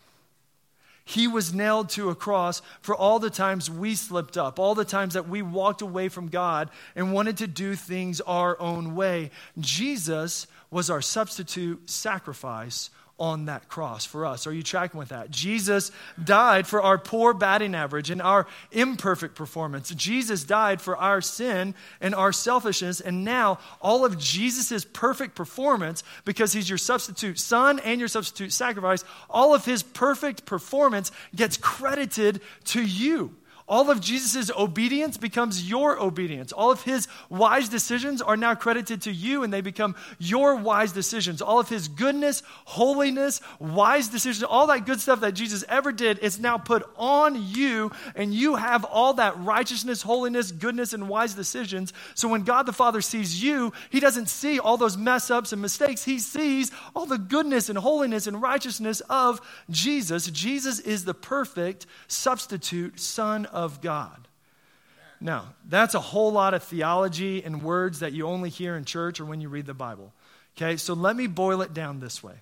He 1.04 1.26
was 1.26 1.54
nailed 1.54 1.88
to 1.90 2.10
a 2.10 2.14
cross 2.14 2.60
for 2.82 2.94
all 2.94 3.18
the 3.18 3.30
times 3.30 3.70
we 3.70 3.94
slipped 3.94 4.36
up, 4.36 4.58
all 4.58 4.74
the 4.74 4.84
times 4.84 5.14
that 5.14 5.26
we 5.26 5.40
walked 5.40 5.80
away 5.80 6.10
from 6.10 6.28
God 6.28 6.68
and 6.94 7.14
wanted 7.14 7.38
to 7.38 7.46
do 7.46 7.74
things 7.76 8.20
our 8.20 8.60
own 8.60 8.94
way. 8.94 9.30
Jesus 9.58 10.46
was 10.70 10.90
our 10.90 11.00
substitute 11.00 11.88
sacrifice 11.88 12.90
on 13.18 13.46
that 13.46 13.68
cross 13.68 14.04
for 14.04 14.24
us. 14.24 14.46
Are 14.46 14.52
you 14.52 14.62
tracking 14.62 14.98
with 14.98 15.08
that? 15.08 15.30
Jesus 15.30 15.90
died 16.22 16.66
for 16.66 16.80
our 16.80 16.98
poor 16.98 17.34
batting 17.34 17.74
average 17.74 18.10
and 18.10 18.22
our 18.22 18.46
imperfect 18.70 19.34
performance. 19.34 19.90
Jesus 19.90 20.44
died 20.44 20.80
for 20.80 20.96
our 20.96 21.20
sin 21.20 21.74
and 22.00 22.14
our 22.14 22.32
selfishness. 22.32 23.00
And 23.00 23.24
now, 23.24 23.58
all 23.80 24.04
of 24.04 24.18
Jesus' 24.18 24.84
perfect 24.84 25.34
performance, 25.34 26.04
because 26.24 26.52
he's 26.52 26.68
your 26.68 26.78
substitute 26.78 27.38
son 27.38 27.80
and 27.80 27.98
your 27.98 28.08
substitute 28.08 28.52
sacrifice, 28.52 29.04
all 29.28 29.54
of 29.54 29.64
his 29.64 29.82
perfect 29.82 30.44
performance 30.46 31.10
gets 31.34 31.56
credited 31.56 32.40
to 32.66 32.82
you. 32.82 33.34
All 33.68 33.90
of 33.90 34.00
Jesus' 34.00 34.50
obedience 34.56 35.18
becomes 35.18 35.68
your 35.68 36.00
obedience. 36.00 36.52
All 36.52 36.70
of 36.70 36.82
his 36.82 37.06
wise 37.28 37.68
decisions 37.68 38.22
are 38.22 38.36
now 38.36 38.54
credited 38.54 39.02
to 39.02 39.12
you 39.12 39.42
and 39.42 39.52
they 39.52 39.60
become 39.60 39.94
your 40.18 40.56
wise 40.56 40.92
decisions. 40.92 41.42
All 41.42 41.60
of 41.60 41.68
his 41.68 41.86
goodness, 41.86 42.42
holiness, 42.64 43.42
wise 43.58 44.08
decisions, 44.08 44.42
all 44.42 44.68
that 44.68 44.86
good 44.86 45.00
stuff 45.00 45.20
that 45.20 45.32
Jesus 45.32 45.64
ever 45.68 45.92
did 45.92 46.18
is 46.20 46.40
now 46.40 46.56
put 46.56 46.88
on 46.96 47.44
you 47.54 47.92
and 48.16 48.32
you 48.32 48.56
have 48.56 48.84
all 48.84 49.12
that 49.14 49.38
righteousness, 49.38 50.00
holiness, 50.00 50.50
goodness, 50.50 50.94
and 50.94 51.06
wise 51.06 51.34
decisions. 51.34 51.92
So 52.14 52.26
when 52.26 52.44
God 52.44 52.62
the 52.64 52.72
Father 52.72 53.02
sees 53.02 53.42
you, 53.42 53.74
he 53.90 54.00
doesn't 54.00 54.30
see 54.30 54.58
all 54.58 54.78
those 54.78 54.96
mess 54.96 55.30
ups 55.30 55.52
and 55.52 55.60
mistakes. 55.60 56.04
He 56.04 56.20
sees 56.20 56.70
all 56.96 57.04
the 57.04 57.18
goodness 57.18 57.68
and 57.68 57.76
holiness 57.76 58.26
and 58.26 58.40
righteousness 58.40 59.02
of 59.10 59.42
Jesus. 59.68 60.26
Jesus 60.28 60.80
is 60.80 61.04
the 61.04 61.12
perfect 61.12 61.84
substitute 62.06 62.98
Son 62.98 63.44
of 63.46 63.57
God. 63.80 64.28
Now, 65.20 65.54
that's 65.68 65.94
a 65.94 66.00
whole 66.00 66.32
lot 66.32 66.54
of 66.54 66.62
theology 66.62 67.42
and 67.42 67.62
words 67.62 68.00
that 68.00 68.12
you 68.12 68.26
only 68.26 68.50
hear 68.50 68.76
in 68.76 68.84
church 68.84 69.20
or 69.20 69.24
when 69.24 69.40
you 69.40 69.48
read 69.48 69.66
the 69.66 69.74
Bible. 69.74 70.12
Okay, 70.56 70.76
so 70.76 70.94
let 70.94 71.16
me 71.16 71.26
boil 71.26 71.62
it 71.62 71.74
down 71.74 72.00
this 72.00 72.22
way. 72.22 72.34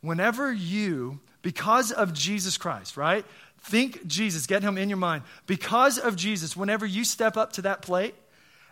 Whenever 0.00 0.52
you, 0.52 1.18
because 1.42 1.90
of 1.90 2.12
Jesus 2.12 2.56
Christ, 2.56 2.96
right? 2.96 3.24
Think 3.62 4.06
Jesus, 4.06 4.46
get 4.46 4.62
him 4.62 4.78
in 4.78 4.88
your 4.88 4.98
mind. 4.98 5.24
Because 5.46 5.98
of 5.98 6.14
Jesus, 6.14 6.56
whenever 6.56 6.86
you 6.86 7.04
step 7.04 7.36
up 7.36 7.54
to 7.54 7.62
that 7.62 7.82
plate 7.82 8.14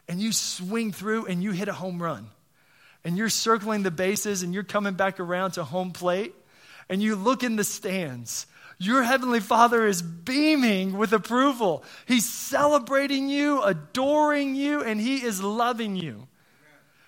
and 0.08 0.20
you 0.20 0.30
swing 0.30 0.92
through 0.92 1.26
and 1.26 1.42
you 1.42 1.50
hit 1.50 1.68
a 1.68 1.72
home 1.72 2.00
run, 2.00 2.28
and 3.04 3.16
you're 3.16 3.28
circling 3.28 3.84
the 3.84 3.90
bases 3.90 4.42
and 4.42 4.52
you're 4.52 4.64
coming 4.64 4.94
back 4.94 5.20
around 5.20 5.52
to 5.52 5.64
home 5.64 5.92
plate, 5.92 6.34
and 6.88 7.02
you 7.02 7.16
look 7.16 7.42
in 7.42 7.56
the 7.56 7.64
stands 7.64 8.46
your 8.78 9.02
heavenly 9.02 9.40
Father 9.40 9.86
is 9.86 10.02
beaming 10.02 10.98
with 10.98 11.12
approval. 11.12 11.82
He's 12.06 12.28
celebrating 12.28 13.28
you, 13.28 13.62
adoring 13.62 14.54
you, 14.54 14.82
and 14.82 15.00
He 15.00 15.22
is 15.22 15.42
loving 15.42 15.96
you. 15.96 16.28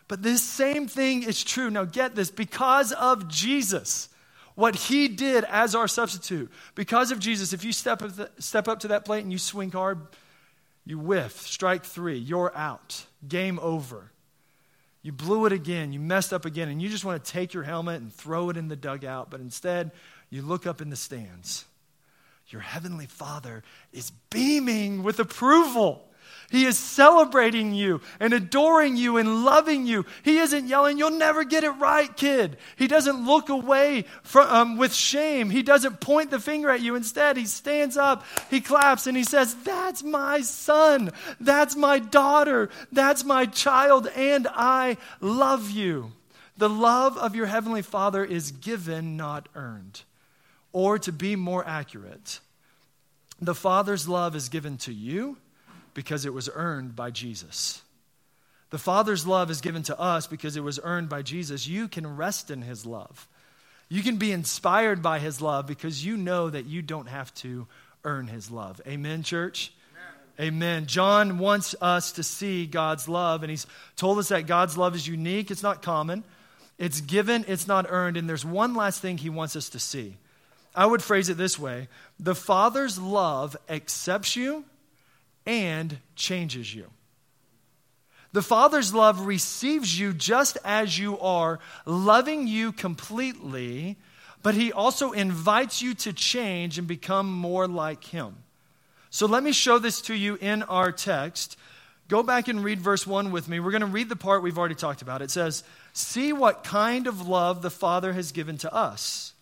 But 0.07 0.23
this 0.23 0.43
same 0.43 0.89
thing 0.89 1.23
is 1.23 1.45
true. 1.45 1.69
Now, 1.69 1.85
get 1.85 2.15
this 2.15 2.31
because 2.31 2.93
of 2.93 3.29
Jesus, 3.29 4.09
what 4.55 4.75
He 4.75 5.09
did 5.09 5.45
as 5.45 5.75
our 5.75 5.87
substitute, 5.87 6.51
because 6.75 7.11
of 7.11 7.19
Jesus, 7.19 7.53
if 7.53 7.65
you 7.65 7.73
step 7.73 8.03
up, 8.03 8.17
the, 8.17 8.31
step 8.39 8.67
up 8.67 8.81
to 8.81 8.89
that 8.89 9.05
plate 9.05 9.23
and 9.23 9.33
you 9.33 9.39
swing 9.39 9.71
hard, 9.71 9.99
you 10.87 10.99
whiff, 10.99 11.47
strike 11.47 11.85
three, 11.85 12.17
you're 12.17 12.57
out, 12.57 13.05
game 13.29 13.59
over. 13.61 14.11
You 15.03 15.13
blew 15.13 15.47
it 15.47 15.53
again, 15.53 15.93
you 15.93 16.01
messed 16.01 16.33
up 16.33 16.45
again, 16.45 16.69
and 16.69 16.83
you 16.83 16.89
just 16.89 17.05
want 17.05 17.23
to 17.23 17.31
take 17.31 17.53
your 17.55 17.63
helmet 17.63 18.01
and 18.01 18.13
throw 18.13 18.51
it 18.51 18.57
in 18.57 18.69
the 18.69 18.77
dugout, 18.77 19.31
but 19.31 19.41
instead, 19.41 19.93
you 20.31 20.43
look 20.43 20.67
up 20.67 20.81
in 20.81 20.91
the 20.91 20.97
stands. 20.97 21.65
Your 22.49 22.63
heavenly 22.63 23.07
Father 23.07 23.63
is 23.93 24.11
beaming 24.31 25.03
with 25.03 25.21
approval. 25.21 26.09
He 26.51 26.65
is 26.65 26.79
celebrating 26.79 27.75
you 27.75 28.01
and 28.21 28.33
adoring 28.33 28.97
you 28.97 29.19
and 29.19 29.45
loving 29.45 29.87
you. 29.87 30.07
He 30.23 30.39
isn't 30.39 30.67
yelling, 30.67 30.97
You'll 30.97 31.11
never 31.11 31.45
get 31.45 31.63
it 31.63 31.71
right, 31.73 32.15
kid. 32.17 32.57
He 32.77 32.87
doesn't 32.87 33.27
look 33.27 33.51
away 33.51 34.07
from, 34.23 34.49
um, 34.49 34.77
with 34.79 34.95
shame. 34.95 35.51
He 35.51 35.63
doesn't 35.63 36.01
point 36.01 36.31
the 36.31 36.41
finger 36.41 36.71
at 36.71 36.81
you. 36.81 36.95
Instead, 36.95 37.37
he 37.37 37.45
stands 37.45 37.99
up, 37.99 38.25
he 38.51 38.63
claps, 38.63 39.07
and 39.07 39.15
he 39.15 39.25
says, 39.25 39.55
That's 39.57 40.03
my 40.03 40.41
son. 40.41 41.11
That's 41.39 41.77
my 41.77 41.99
daughter. 41.99 42.71
That's 42.91 43.25
my 43.25 43.45
child, 43.45 44.07
and 44.17 44.49
I 44.51 44.97
love 45.21 45.71
you. 45.71 46.13
The 46.57 46.71
love 46.71 47.19
of 47.19 47.37
your 47.37 47.47
heavenly 47.47 47.83
Father 47.83 48.25
is 48.25 48.53
given, 48.53 49.19
not 49.19 49.51
earned. 49.55 50.03
Or 50.79 50.97
to 50.97 51.11
be 51.11 51.35
more 51.35 51.67
accurate, 51.67 52.39
the 53.41 53.53
Father's 53.53 54.07
love 54.07 54.37
is 54.37 54.49
given 54.49 54.77
to 54.79 54.93
you 54.93 55.37
because 55.93 56.25
it 56.25 56.33
was 56.33 56.49
earned 56.55 56.95
by 56.95 57.11
Jesus. 57.11 57.83
The 58.71 58.79
Father's 58.79 59.27
love 59.27 59.51
is 59.51 59.61
given 59.61 59.83
to 59.83 59.99
us 59.99 60.29
because 60.29 60.57
it 60.57 60.63
was 60.63 60.79
earned 60.81 61.09
by 61.09 61.23
Jesus. 61.23 61.67
You 61.67 61.89
can 61.89 62.17
rest 62.17 62.49
in 62.49 62.63
His 62.63 62.87
love. 62.87 63.27
You 63.89 64.05
can 64.05 64.19
be 64.19 64.31
inspired 64.31 65.03
by 65.03 65.19
His 65.19 65.43
love 65.43 65.67
because 65.67 66.07
you 66.07 66.17
know 66.17 66.49
that 66.49 66.67
you 66.67 66.81
don't 66.81 67.09
have 67.09 67.35
to 67.43 67.67
earn 68.05 68.29
His 68.29 68.49
love. 68.49 68.81
Amen, 68.87 69.25
church? 69.25 69.73
Amen. 70.39 70.55
Amen. 70.55 70.87
John 70.87 71.41
wants 71.41 71.75
us 71.81 72.13
to 72.13 72.23
see 72.23 72.67
God's 72.67 73.09
love, 73.09 73.43
and 73.43 73.51
he's 73.51 73.67
told 73.97 74.19
us 74.19 74.29
that 74.29 74.47
God's 74.47 74.79
love 74.79 74.95
is 74.95 75.09
unique, 75.09 75.51
it's 75.51 75.65
not 75.65 75.83
common, 75.83 76.23
it's 76.79 77.01
given, 77.01 77.45
it's 77.49 77.67
not 77.67 77.87
earned, 77.89 78.17
and 78.17 78.29
there's 78.29 78.45
one 78.45 78.75
last 78.77 79.03
thing 79.03 79.19
he 79.19 79.29
wants 79.29 79.57
us 79.57 79.71
to 79.71 79.81
see. 79.81 80.19
I 80.75 80.87
would 80.87 81.03
phrase 81.03 81.29
it 81.29 81.37
this 81.37 81.59
way 81.59 81.89
The 82.19 82.35
Father's 82.35 82.99
love 82.99 83.57
accepts 83.69 84.37
you 84.37 84.65
and 85.47 85.99
changes 86.15 86.75
you. 86.75 86.91
The 88.33 88.43
Father's 88.43 88.93
love 88.93 89.27
receives 89.27 89.99
you 89.99 90.13
just 90.13 90.59
as 90.65 90.99
you 90.99 91.19
are, 91.19 91.61
loving 91.87 92.47
you 92.47 92.73
completely, 92.73 93.97
but 94.43 94.55
He 94.55 94.71
also 94.71 95.13
invites 95.13 95.81
you 95.81 95.95
to 95.95 96.13
change 96.13 96.79
and 96.79 96.87
become 96.87 97.33
more 97.33 97.67
like 97.67 98.05
Him. 98.05 98.37
So 99.11 99.27
let 99.27 99.43
me 99.43 99.53
show 99.53 99.79
this 99.79 100.03
to 100.03 100.15
you 100.15 100.37
in 100.41 100.63
our 100.65 100.93
text. 100.93 101.57
Go 102.09 102.23
back 102.23 102.49
and 102.49 102.63
read 102.63 102.81
verse 102.81 103.07
1 103.07 103.33
with 103.33 103.49
me. 103.49 103.61
We're 103.61 103.71
going 103.71 103.81
to 103.81 103.87
read 103.87 104.11
the 104.11 104.17
part 104.17 104.43
we've 104.43 104.59
already 104.59 104.75
talked 104.75 105.01
about. 105.01 105.23
It 105.23 105.31
says, 105.31 105.65
See 105.95 106.33
what 106.35 106.65
kind 106.65 107.07
of 107.07 107.27
love 107.27 107.63
the 107.63 107.71
Father 107.71 108.13
has 108.13 108.33
given 108.33 108.59
to 108.59 108.73
us 108.73 109.33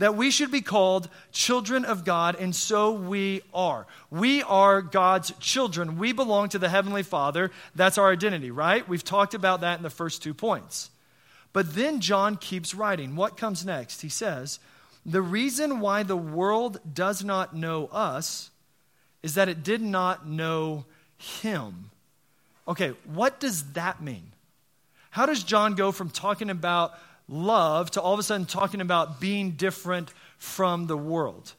that 0.00 0.16
we 0.16 0.30
should 0.30 0.50
be 0.50 0.62
called 0.62 1.10
children 1.30 1.84
of 1.84 2.06
God, 2.06 2.34
and 2.34 2.56
so 2.56 2.90
we 2.90 3.42
are. 3.52 3.86
We 4.10 4.42
are 4.42 4.80
God's 4.80 5.30
children. 5.40 5.98
We 5.98 6.12
belong 6.12 6.48
to 6.48 6.58
the 6.58 6.70
Heavenly 6.70 7.02
Father. 7.02 7.50
That's 7.74 7.98
our 7.98 8.10
identity, 8.10 8.50
right? 8.50 8.88
We've 8.88 9.04
talked 9.04 9.34
about 9.34 9.60
that 9.60 9.76
in 9.76 9.82
the 9.82 9.90
first 9.90 10.22
two 10.22 10.32
points. 10.32 10.88
But 11.52 11.74
then 11.74 12.00
John 12.00 12.36
keeps 12.36 12.74
writing. 12.74 13.14
What 13.14 13.36
comes 13.36 13.62
next? 13.66 14.00
He 14.00 14.08
says, 14.08 14.58
The 15.04 15.20
reason 15.20 15.80
why 15.80 16.02
the 16.02 16.16
world 16.16 16.80
does 16.90 17.22
not 17.22 17.54
know 17.54 17.86
us 17.88 18.50
is 19.22 19.34
that 19.34 19.50
it 19.50 19.62
did 19.62 19.82
not 19.82 20.26
know 20.26 20.86
him. 21.18 21.90
Okay, 22.66 22.94
what 23.04 23.38
does 23.38 23.74
that 23.74 24.00
mean? 24.00 24.32
How 25.10 25.26
does 25.26 25.44
John 25.44 25.74
go 25.74 25.92
from 25.92 26.08
talking 26.08 26.48
about 26.48 26.94
love 27.30 27.92
to 27.92 28.02
all 28.02 28.12
of 28.12 28.20
a 28.20 28.22
sudden 28.22 28.44
talking 28.44 28.80
about 28.80 29.20
being 29.20 29.52
different 29.52 30.12
from 30.36 30.86
the 30.86 30.96
world. 30.96 31.54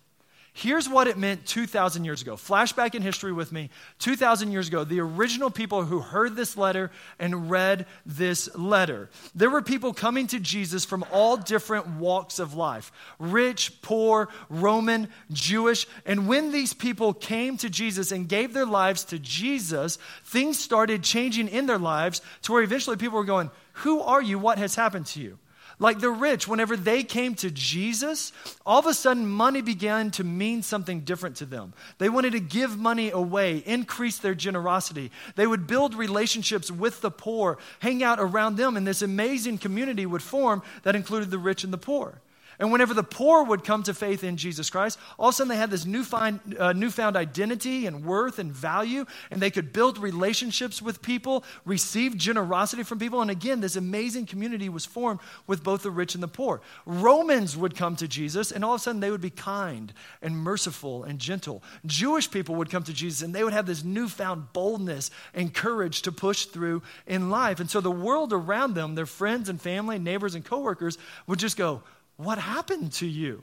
Here's 0.53 0.89
what 0.89 1.07
it 1.07 1.17
meant 1.17 1.45
2,000 1.45 2.03
years 2.03 2.21
ago. 2.21 2.36
Flashback 2.36 2.93
in 2.93 3.01
history 3.01 3.31
with 3.31 3.53
me. 3.53 3.69
2,000 3.99 4.51
years 4.51 4.67
ago, 4.67 4.84
the 4.84 4.99
original 4.99 5.49
people 5.49 5.86
who 5.86 6.01
heard 6.01 6.36
this 6.36 6.57
letter 6.57 6.91
and 7.19 7.49
read 7.49 7.86
this 8.05 8.53
letter. 8.53 9.10
There 9.34 9.49
were 9.49 9.62
people 9.62 9.93
coming 9.93 10.27
to 10.27 10.41
Jesus 10.41 10.84
from 10.84 11.05
all 11.10 11.38
different 11.38 11.88
walks 11.88 12.38
of 12.38 12.53
life 12.53 12.91
rich, 13.17 13.81
poor, 13.81 14.27
Roman, 14.49 15.07
Jewish. 15.31 15.88
And 16.05 16.27
when 16.27 16.51
these 16.51 16.73
people 16.73 17.13
came 17.13 17.55
to 17.57 17.69
Jesus 17.69 18.12
and 18.12 18.27
gave 18.27 18.53
their 18.53 18.65
lives 18.65 19.05
to 19.05 19.19
Jesus, 19.19 19.97
things 20.25 20.60
started 20.60 21.01
changing 21.01 21.47
in 21.47 21.65
their 21.65 21.79
lives 21.79 22.21
to 22.41 22.51
where 22.51 22.62
eventually 22.62 22.97
people 22.97 23.17
were 23.17 23.23
going, 23.23 23.51
Who 23.73 24.01
are 24.01 24.21
you? 24.21 24.38
What 24.38 24.57
has 24.57 24.75
happened 24.75 25.05
to 25.07 25.21
you? 25.21 25.39
Like 25.82 26.00
the 26.00 26.12
rich, 26.12 26.48
whenever 26.48 26.78
they 26.78 27.02
came 27.02 27.34
to 27.36 27.50
Jesus, 27.50 28.32
all 28.67 28.78
of 28.78 28.86
a 28.86 28.94
sudden 28.94 29.28
money 29.28 29.62
began 29.62 30.12
to 30.12 30.24
mean 30.24 30.62
something 30.62 31.00
different 31.00 31.38
to 31.38 31.46
them. 31.48 31.74
They 31.98 32.08
wanted 32.08 32.34
to 32.34 32.39
give 32.39 32.78
money 32.78 33.10
away, 33.10 33.63
increase 33.65 34.20
their 34.20 34.36
generosity. 34.36 35.10
They 35.36 35.48
would 35.48 35.65
build 35.65 35.96
relationships 35.96 36.70
with 36.70 37.02
the 37.02 37.10
poor, 37.10 37.58
hang 37.80 38.04
out 38.04 38.20
around 38.20 38.58
them, 38.58 38.78
and 38.78 38.86
this 38.86 39.02
amazing 39.02 39.58
community 39.58 40.06
would 40.06 40.22
form 40.22 40.62
that 40.84 40.96
included 40.96 41.32
the 41.32 41.39
rich 41.39 41.63
and 41.63 41.74
the 41.74 41.80
poor. 41.80 42.22
And 42.62 42.71
whenever 42.71 42.93
the 42.93 43.02
poor 43.02 43.43
would 43.43 43.63
come 43.63 43.82
to 43.84 43.93
faith 43.93 44.24
in 44.24 44.38
Jesus 44.38 44.69
Christ, 44.69 45.00
all 45.17 45.30
of 45.30 45.34
a 45.34 45.36
sudden 45.36 45.50
they 45.50 45.58
had 45.58 45.71
this 45.71 45.84
newfound, 45.84 46.56
uh, 46.60 46.74
newfound 46.74 47.15
identity 47.17 47.88
and 47.88 48.06
worth 48.06 48.38
and 48.38 48.52
value, 48.52 49.08
and 49.32 49.41
they 49.41 49.50
could 49.50 49.74
build 49.74 49.97
relationships 49.97 50.80
with 50.80 51.02
people, 51.02 51.43
receive 51.65 52.15
generosity 52.15 52.84
from 52.84 53.00
people. 53.00 53.19
And 53.19 53.32
again, 53.32 53.62
this 53.62 53.78
amazing 53.78 54.28
community 54.28 54.69
was 54.69 54.86
formed 54.86 55.21
with 55.47 55.63
both 55.63 55.82
the 55.82 55.89
rich 55.89 56.13
and 56.13 56.21
the 56.21 56.28
poor. 56.28 56.62
Romans 56.86 57.58
would 57.58 57.76
come 57.76 57.95
to 57.95 58.08
Jesus, 58.08 58.52
and 58.52 58.63
all 58.63 58.76
of 58.76 58.82
a 58.82 58.84
sudden 58.84 59.02
they 59.02 59.10
would 59.10 59.21
be 59.21 59.32
kind 59.32 59.91
and 60.21 60.38
merciful 60.38 61.04
and 61.04 61.17
gentle. 61.17 61.63
Jewish 61.88 62.30
people 62.30 62.54
would 62.54 62.69
come 62.69 62.84
to 62.84 62.93
Jesus, 62.93 63.24
and 63.24 63.34
they 63.34 63.43
would 63.43 63.54
have 63.54 63.65
this 63.65 63.84
newfound 63.84 64.54
boldness 64.54 65.10
and 65.34 65.52
courage 65.52 66.04
to 66.04 66.12
push 66.12 66.45
through 66.45 66.84
in 67.08 67.32
life. 67.32 67.60
And 67.60 67.71
so 67.71 67.82
the 67.82 67.89
world 67.89 68.32
around 68.32 68.76
them, 68.76 68.93
their 68.93 69.08
friends 69.08 69.50
and 69.50 69.60
family, 69.60 69.97
neighbors 69.97 70.36
and 70.36 70.45
coworkers, 70.45 71.00
would 71.26 71.39
just 71.39 71.58
go, 71.58 71.82
What 72.21 72.38
happened 72.38 72.93
to 72.93 73.07
you? 73.07 73.41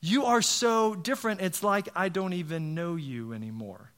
You 0.00 0.24
are 0.24 0.42
so 0.42 0.96
different, 0.96 1.42
it's 1.42 1.62
like 1.62 1.88
I 1.94 2.08
don't 2.08 2.32
even 2.32 2.74
know 2.74 2.96
you 2.96 3.32
anymore. 3.32 3.92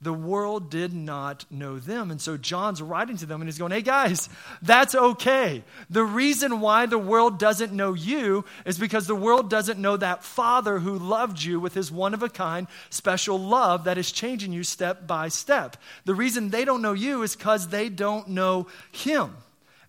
The 0.00 0.12
world 0.12 0.70
did 0.70 0.94
not 0.94 1.44
know 1.50 1.80
them. 1.80 2.12
And 2.12 2.20
so 2.20 2.36
John's 2.36 2.80
writing 2.80 3.16
to 3.16 3.26
them 3.26 3.40
and 3.40 3.48
he's 3.48 3.58
going, 3.58 3.72
hey 3.72 3.82
guys, 3.82 4.28
that's 4.62 4.94
okay. 4.94 5.64
The 5.90 6.04
reason 6.04 6.60
why 6.60 6.86
the 6.86 6.98
world 6.98 7.40
doesn't 7.40 7.72
know 7.72 7.94
you 7.94 8.44
is 8.64 8.78
because 8.78 9.08
the 9.08 9.16
world 9.16 9.50
doesn't 9.50 9.80
know 9.80 9.96
that 9.96 10.22
Father 10.22 10.78
who 10.78 10.96
loved 10.96 11.42
you 11.42 11.58
with 11.58 11.74
his 11.74 11.90
one 11.90 12.14
of 12.14 12.22
a 12.22 12.28
kind 12.28 12.68
special 12.90 13.40
love 13.40 13.84
that 13.84 13.98
is 13.98 14.12
changing 14.12 14.52
you 14.52 14.62
step 14.62 15.08
by 15.08 15.26
step. 15.26 15.76
The 16.04 16.14
reason 16.14 16.50
they 16.50 16.64
don't 16.64 16.82
know 16.82 16.92
you 16.92 17.22
is 17.22 17.34
because 17.34 17.66
they 17.66 17.88
don't 17.88 18.28
know 18.28 18.68
him. 18.92 19.34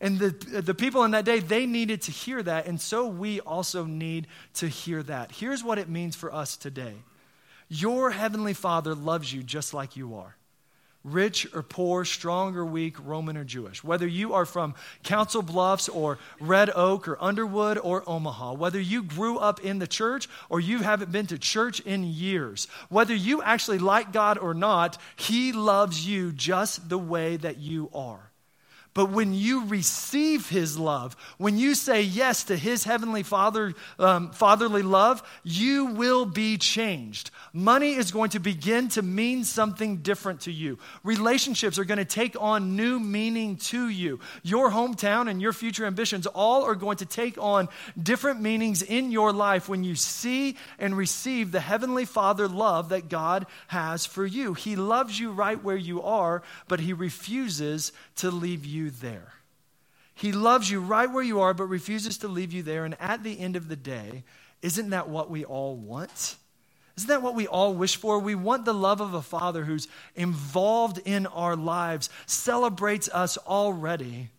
And 0.01 0.17
the, 0.17 0.29
the 0.61 0.73
people 0.73 1.03
in 1.03 1.11
that 1.11 1.25
day, 1.25 1.39
they 1.39 1.65
needed 1.65 2.03
to 2.03 2.11
hear 2.11 2.41
that. 2.43 2.67
And 2.67 2.79
so 2.79 3.07
we 3.07 3.41
also 3.41 3.83
need 3.83 4.27
to 4.55 4.67
hear 4.67 5.03
that. 5.03 5.31
Here's 5.31 5.63
what 5.63 5.77
it 5.77 5.89
means 5.89 6.15
for 6.15 6.33
us 6.33 6.55
today 6.57 6.95
Your 7.67 8.11
heavenly 8.11 8.53
Father 8.53 8.95
loves 8.95 9.31
you 9.33 9.43
just 9.43 9.73
like 9.73 9.95
you 9.97 10.15
are 10.15 10.35
rich 11.03 11.47
or 11.53 11.63
poor, 11.63 12.03
strong 12.03 12.55
or 12.55 12.65
weak, 12.65 12.95
Roman 13.03 13.37
or 13.37 13.43
Jewish. 13.43 13.83
Whether 13.83 14.07
you 14.07 14.33
are 14.33 14.45
from 14.45 14.75
Council 15.03 15.41
Bluffs 15.41 15.87
or 15.87 16.17
Red 16.39 16.69
Oak 16.75 17.07
or 17.07 17.21
Underwood 17.23 17.77
or 17.77 18.03
Omaha, 18.07 18.53
whether 18.53 18.79
you 18.79 19.03
grew 19.03 19.37
up 19.37 19.61
in 19.61 19.79
the 19.79 19.87
church 19.87 20.27
or 20.49 20.59
you 20.59 20.79
haven't 20.79 21.11
been 21.11 21.27
to 21.27 21.37
church 21.37 21.79
in 21.81 22.03
years, 22.03 22.67
whether 22.89 23.15
you 23.15 23.41
actually 23.41 23.79
like 23.79 24.11
God 24.11 24.37
or 24.37 24.53
not, 24.53 24.97
He 25.15 25.53
loves 25.53 26.05
you 26.05 26.31
just 26.31 26.89
the 26.89 26.99
way 26.99 27.37
that 27.37 27.57
you 27.57 27.89
are. 27.93 28.28
But 28.99 29.11
when 29.11 29.33
you 29.33 29.65
receive 29.65 30.49
his 30.49 30.77
love, 30.77 31.15
when 31.37 31.57
you 31.57 31.73
say 31.73 32.01
yes 32.01 32.43
to 32.43 32.57
his 32.57 32.83
heavenly 32.83 33.23
father, 33.23 33.73
um, 33.97 34.31
fatherly 34.31 34.81
love, 34.81 35.23
you 35.41 35.85
will 35.85 36.25
be 36.25 36.57
changed. 36.57 37.31
Money 37.53 37.93
is 37.93 38.11
going 38.11 38.31
to 38.31 38.41
begin 38.41 38.89
to 38.89 39.01
mean 39.01 39.45
something 39.45 39.99
different 39.99 40.41
to 40.41 40.51
you. 40.51 40.79
Relationships 41.05 41.79
are 41.79 41.85
going 41.85 41.99
to 41.99 42.03
take 42.03 42.35
on 42.41 42.75
new 42.75 42.99
meaning 42.99 43.55
to 43.55 43.87
you. 43.87 44.19
Your 44.43 44.69
hometown 44.69 45.29
and 45.29 45.41
your 45.41 45.53
future 45.53 45.85
ambitions 45.85 46.27
all 46.27 46.65
are 46.65 46.75
going 46.75 46.97
to 46.97 47.05
take 47.05 47.37
on 47.37 47.69
different 48.03 48.41
meanings 48.41 48.81
in 48.81 49.11
your 49.11 49.31
life 49.31 49.69
when 49.69 49.85
you 49.85 49.95
see 49.95 50.57
and 50.77 50.97
receive 50.97 51.53
the 51.53 51.61
heavenly 51.61 52.03
father 52.03 52.49
love 52.49 52.89
that 52.89 53.07
God 53.07 53.45
has 53.67 54.05
for 54.05 54.25
you. 54.25 54.55
He 54.55 54.75
loves 54.75 55.17
you 55.17 55.31
right 55.31 55.63
where 55.63 55.77
you 55.77 56.01
are, 56.01 56.43
but 56.67 56.81
he 56.81 56.91
refuses 56.91 57.93
to 58.17 58.29
leave 58.29 58.65
you 58.65 58.88
there. 58.89 59.33
He 60.13 60.31
loves 60.31 60.69
you 60.69 60.81
right 60.81 61.09
where 61.09 61.23
you 61.23 61.39
are, 61.39 61.53
but 61.53 61.65
refuses 61.65 62.17
to 62.19 62.27
leave 62.27 62.51
you 62.51 62.61
there. 62.61 62.83
And 62.83 62.95
at 62.99 63.23
the 63.23 63.39
end 63.39 63.55
of 63.55 63.69
the 63.69 63.75
day, 63.75 64.23
isn't 64.61 64.89
that 64.89 65.07
what 65.07 65.29
we 65.29 65.45
all 65.45 65.75
want? 65.77 66.35
Isn't 66.97 67.07
that 67.07 67.21
what 67.21 67.35
we 67.35 67.47
all 67.47 67.73
wish 67.73 67.95
for? 67.95 68.19
We 68.19 68.35
want 68.35 68.65
the 68.65 68.73
love 68.73 68.99
of 68.99 69.13
a 69.13 69.21
father 69.21 69.63
who's 69.63 69.87
involved 70.15 70.99
in 71.05 71.25
our 71.27 71.55
lives, 71.55 72.09
celebrates 72.25 73.07
us 73.07 73.37
already, 73.37 74.31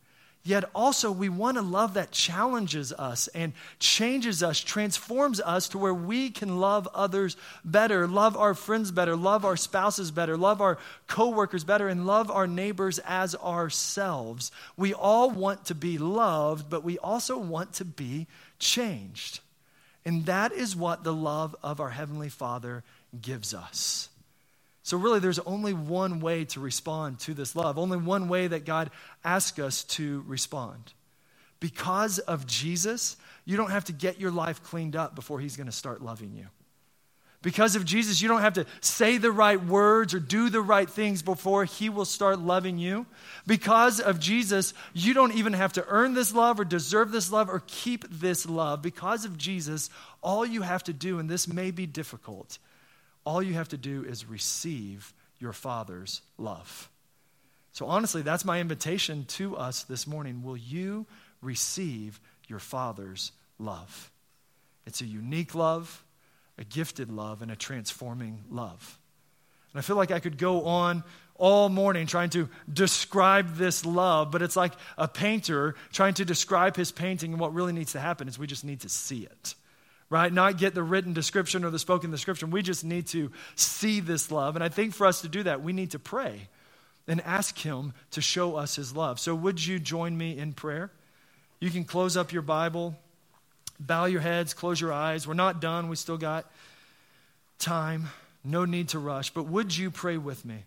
Yet 0.43 0.65
also, 0.75 1.13
we 1.13 1.29
want 1.29 1.59
a 1.59 1.63
love 1.63 1.95
that 1.95 2.13
challenges 2.13 2.95
us 2.95 3.29
and 3.29 3.53
changes 3.79 4.43
us, 4.43 4.59
transforms 4.59 5.39
us 5.39 5.69
to 5.69 5.79
where 5.79 5.93
we 5.93 6.31
can 6.31 6.61
love 6.61 6.89
others 6.95 7.37
better, 7.63 8.09
love 8.09 8.39
our 8.39 8.55
friends 8.55 8.91
better, 8.91 9.17
love 9.17 9.45
our 9.45 9.59
spouses 9.59 10.11
better, 10.11 10.39
love 10.39 10.63
our 10.63 10.79
coworkers 11.07 11.63
better, 11.63 11.89
and 11.89 12.07
love 12.07 12.31
our 12.31 12.47
neighbors 12.47 12.99
as 13.01 13.35
ourselves. 13.35 14.51
We 14.79 14.95
all 14.95 15.31
want 15.31 15.67
to 15.67 15.75
be 15.75 15.99
loved, 15.99 16.71
but 16.71 16.85
we 16.85 16.97
also 16.99 17.37
want 17.37 17.75
to 17.75 17.85
be 17.85 18.27
changed. 18.59 19.41
And 20.07 20.25
that 20.25 20.53
is 20.53 20.75
what 20.75 21.05
the 21.05 21.13
love 21.13 21.55
of 21.63 21.81
our 21.81 21.91
Heavenly 21.91 22.31
Father 22.31 22.83
gives 23.21 23.53
us. 23.53 24.09
So, 24.83 24.97
really, 24.97 25.21
there's 25.21 25.39
only 25.41 25.75
one 25.75 26.21
way 26.21 26.45
to 26.47 26.61
respond 26.61 27.19
to 27.21 27.35
this 27.35 27.55
love, 27.55 27.79
only 27.79 27.99
one 27.99 28.29
way 28.29 28.47
that 28.47 28.65
God 28.65 28.91
asks 29.25 29.59
us 29.59 29.85
to 29.85 30.25
respond. 30.27 30.93
Because 31.61 32.19
of 32.19 32.47
Jesus, 32.47 33.17
you 33.45 33.57
don't 33.57 33.71
have 33.71 33.85
to 33.87 33.93
get 33.93 34.19
your 34.19 34.31
life 34.31 34.63
cleaned 34.63 34.97
up 34.97 35.15
before 35.15 35.39
He's 35.39 35.57
going 35.57 35.67
to 35.67 35.73
start 35.73 36.03
loving 36.03 36.33
you. 36.33 36.47
Because 37.43 37.75
of 37.75 37.87
Jesus, 37.87 38.21
you 38.21 38.29
don't 38.29 38.43
have 38.43 38.55
to 38.55 38.67
say 38.83 39.17
the 39.17 39.33
right 39.33 39.63
words 39.63 40.13
or 40.13 40.21
do 40.21 40.51
the 40.51 40.61
right 40.61 40.89
things 40.89 41.23
before 41.23 41.65
He 41.65 41.89
will 41.89 42.05
start 42.05 42.39
loving 42.39 42.79
you. 42.79 43.07
Because 43.47 43.99
of 43.99 44.21
Jesus, 44.21 44.75
you 44.93 45.15
don't 45.15 45.35
even 45.35 45.55
have 45.55 45.73
to 45.75 45.85
earn 45.89 46.13
this 46.13 46.35
love 46.35 46.61
or 46.61 46.65
deserve 46.65 47.13
this 47.13 47.33
love 47.33 47.49
or 47.49 47.63
keep 47.67 48.05
this 48.11 48.45
love. 48.45 48.83
Because 48.83 49.25
of 49.25 49.39
Jesus, 49.39 49.89
all 50.23 50.45
you 50.45 50.63
have 50.63 50.85
to 50.85 50.93
do, 50.93 51.19
and 51.19 51.31
this 51.31 51.49
may 51.49 51.71
be 51.71 51.87
difficult, 51.87 52.59
all 53.25 53.43
you 53.43 53.55
have 53.55 53.69
to 53.69 53.77
do 53.77 54.05
is 54.05 54.25
receive 54.25 55.13
your 55.39 55.53
Father's 55.53 56.23
love. 56.39 56.89
So, 57.73 57.87
honestly, 57.87 58.23
that's 58.23 58.45
my 58.45 58.61
invitation 58.61 59.25
to 59.29 59.57
us 59.57 59.85
this 59.85 60.07
morning. 60.07 60.43
Will 60.43 60.57
you 60.57 61.07
receive 61.41 62.21
your 62.49 62.59
Father's 62.59 63.33
love? 63.59 64.11
It's 64.87 65.01
a 65.01 65.07
unique 65.07 65.55
love, 65.55 66.05
a 66.59 66.65
gifted 66.65 67.11
love, 67.11 67.43
and 67.43 67.51
a 67.51 67.57
transforming 67.57 68.45
love. 68.51 68.99
And 69.73 69.79
I 69.79 69.83
feel 69.83 69.97
like 69.97 70.11
I 70.11 70.19
could 70.19 70.37
go 70.37 70.65
on 70.65 71.05
all 71.37 71.69
morning 71.69 72.07
trying 72.07 72.31
to 72.31 72.49
describe 72.71 73.57
this 73.57 73.87
love, 73.87 74.31
but 74.31 74.43
it's 74.43 74.57
like 74.57 74.73
a 74.99 75.09
painter 75.09 75.75
trying 75.93 76.15
to 76.15 76.25
describe 76.25 76.77
his 76.77 76.91
painting, 76.91 77.33
and 77.33 77.41
what 77.41 77.55
really 77.55 77.73
needs 77.73 77.93
to 77.93 78.01
happen 78.01 78.29
is 78.29 78.39
we 78.39 78.47
just 78.47 78.65
need 78.65 78.81
to 78.81 78.89
see 78.89 79.21
it 79.21 79.55
right? 80.11 80.33
Not 80.33 80.59
get 80.59 80.75
the 80.75 80.83
written 80.83 81.13
description 81.13 81.65
or 81.65 81.71
the 81.71 81.79
spoken 81.79 82.11
description. 82.11 82.51
We 82.51 82.63
just 82.63 82.85
need 82.85 83.07
to 83.09 83.31
see 83.55 84.01
this 84.01 84.31
love. 84.31 84.57
And 84.57 84.65
I 84.65 84.69
think 84.69 84.93
for 84.93 85.07
us 85.07 85.23
to 85.23 85.29
do 85.29 85.45
that, 85.45 85.63
we 85.63 85.73
need 85.73 85.93
to 85.93 85.99
pray 85.99 86.49
and 87.07 87.21
ask 87.23 87.57
Him 87.57 87.95
to 88.11 88.21
show 88.21 88.57
us 88.57 88.77
His 88.77 88.95
love. 88.95 89.21
So, 89.21 89.35
would 89.35 89.65
you 89.65 89.79
join 89.79 90.19
me 90.19 90.37
in 90.37 90.53
prayer? 90.53 90.91
You 91.61 91.71
can 91.71 91.85
close 91.85 92.17
up 92.17 92.33
your 92.33 92.43
Bible, 92.43 92.97
bow 93.79 94.07
your 94.07 94.21
heads, 94.21 94.53
close 94.53 94.81
your 94.81 94.93
eyes. 94.93 95.27
We're 95.27 95.35
not 95.35 95.61
done, 95.61 95.89
we 95.89 95.97
still 95.97 96.19
got 96.19 96.51
time. 97.59 98.09
No 98.43 98.65
need 98.65 98.89
to 98.91 98.99
rush. 98.99 99.31
But 99.31 99.47
would 99.47 99.77
you 99.77 99.91
pray 99.91 100.17
with 100.17 100.45
me? 100.45 100.65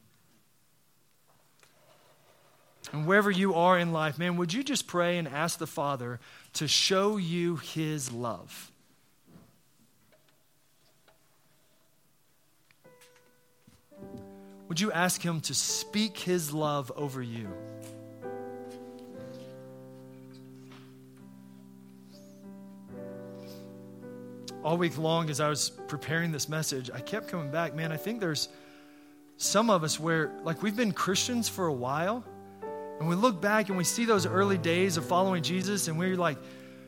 And 2.91 3.07
wherever 3.07 3.31
you 3.31 3.55
are 3.55 3.79
in 3.79 3.91
life, 3.91 4.19
man, 4.19 4.37
would 4.37 4.53
you 4.53 4.63
just 4.63 4.85
pray 4.85 5.17
and 5.17 5.27
ask 5.27 5.57
the 5.57 5.65
Father 5.65 6.19
to 6.53 6.67
show 6.67 7.17
you 7.17 7.55
His 7.55 8.11
love? 8.11 8.71
Would 14.73 14.81
you 14.81 14.91
ask 14.91 15.21
Him 15.21 15.39
to 15.41 15.53
speak 15.53 16.17
His 16.17 16.51
love 16.51 16.91
over 16.95 17.21
you? 17.21 17.47
All 24.63 24.75
week 24.77 24.97
long, 24.97 25.29
as 25.29 25.39
I 25.39 25.47
was 25.47 25.69
preparing 25.87 26.31
this 26.31 26.49
message, 26.49 26.89
I 26.91 27.01
kept 27.01 27.27
coming 27.27 27.51
back. 27.51 27.75
Man, 27.75 27.91
I 27.91 27.97
think 27.97 28.19
there's 28.19 28.49
some 29.37 29.69
of 29.69 29.83
us 29.83 29.99
where, 29.99 30.31
like, 30.43 30.63
we've 30.63 30.75
been 30.75 30.91
Christians 30.91 31.47
for 31.47 31.67
a 31.67 31.73
while, 31.73 32.23
and 32.99 33.07
we 33.07 33.13
look 33.13 33.39
back 33.39 33.69
and 33.69 33.77
we 33.77 33.83
see 33.83 34.05
those 34.05 34.25
early 34.25 34.57
days 34.57 34.97
of 34.97 35.05
following 35.05 35.43
Jesus, 35.43 35.87
and 35.87 35.99
we're 35.99 36.17
like, 36.17 36.39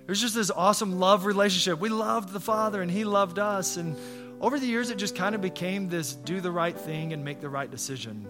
there's 0.08 0.22
just 0.22 0.34
this 0.34 0.50
awesome 0.50 1.00
love 1.00 1.28
relationship. 1.28 1.80
We 1.80 1.90
loved 1.90 2.34
the 2.34 2.40
Father, 2.40 2.82
and 2.82 2.90
He 2.90 3.04
loved 3.04 3.38
us, 3.38 3.78
and 3.78 3.96
over 4.42 4.60
the 4.60 4.66
years, 4.66 4.90
it 4.90 4.98
just 4.98 5.16
kind 5.16 5.34
of 5.36 5.42
became 5.42 5.90
this 5.90 6.14
do 6.14 6.42
the 6.42 6.52
right 6.52 6.78
thing 6.78 7.14
and 7.14 7.24
make 7.24 7.40
the 7.42 7.50
right 7.50 7.70
decision 7.70 8.28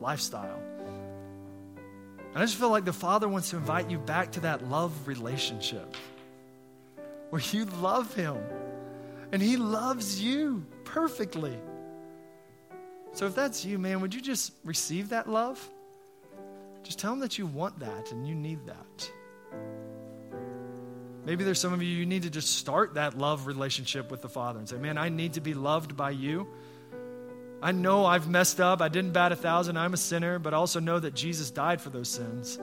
lifestyle. 0.00 0.60
And 2.32 2.38
I 2.38 2.46
just 2.46 2.56
feel 2.56 2.70
like 2.70 2.84
the 2.84 2.92
Father 2.92 3.28
wants 3.28 3.50
to 3.50 3.56
invite 3.56 3.90
you 3.90 3.98
back 3.98 4.30
to 4.32 4.40
that 4.40 4.68
love 4.68 4.92
relationship 5.08 5.96
where 7.30 7.42
you 7.50 7.64
love 7.64 8.14
Him 8.14 8.38
and 9.32 9.42
He 9.42 9.56
loves 9.56 10.22
you 10.22 10.64
perfectly. 10.84 11.56
So 13.12 13.26
if 13.26 13.34
that's 13.34 13.64
you, 13.64 13.78
man, 13.78 14.00
would 14.00 14.14
you 14.14 14.20
just 14.20 14.52
receive 14.64 15.08
that 15.08 15.28
love? 15.28 15.68
Just 16.84 17.00
tell 17.00 17.12
Him 17.12 17.20
that 17.20 17.36
you 17.38 17.46
want 17.46 17.78
that 17.80 18.12
and 18.12 18.26
you 18.26 18.34
need 18.34 18.60
that. 18.66 19.10
Maybe 21.24 21.44
there's 21.44 21.60
some 21.60 21.72
of 21.72 21.82
you, 21.82 21.88
you 21.88 22.06
need 22.06 22.22
to 22.22 22.30
just 22.30 22.56
start 22.56 22.94
that 22.94 23.16
love 23.16 23.46
relationship 23.46 24.10
with 24.10 24.22
the 24.22 24.28
Father 24.28 24.58
and 24.58 24.68
say, 24.68 24.78
Man, 24.78 24.96
I 24.96 25.08
need 25.08 25.34
to 25.34 25.40
be 25.40 25.54
loved 25.54 25.96
by 25.96 26.10
you. 26.10 26.48
I 27.62 27.72
know 27.72 28.06
I've 28.06 28.28
messed 28.28 28.60
up. 28.60 28.80
I 28.80 28.88
didn't 28.88 29.12
bat 29.12 29.32
a 29.32 29.36
thousand. 29.36 29.76
I'm 29.76 29.92
a 29.92 29.98
sinner, 29.98 30.38
but 30.38 30.54
I 30.54 30.56
also 30.56 30.80
know 30.80 30.98
that 30.98 31.14
Jesus 31.14 31.50
died 31.50 31.80
for 31.80 31.90
those 31.90 32.08
sins. 32.08 32.58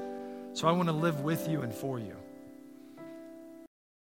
So 0.54 0.68
I 0.68 0.72
want 0.72 0.90
to 0.90 0.94
live 0.94 1.22
with 1.22 1.48
you 1.48 1.62
and 1.62 1.74
for 1.74 2.00
you. 2.00 2.16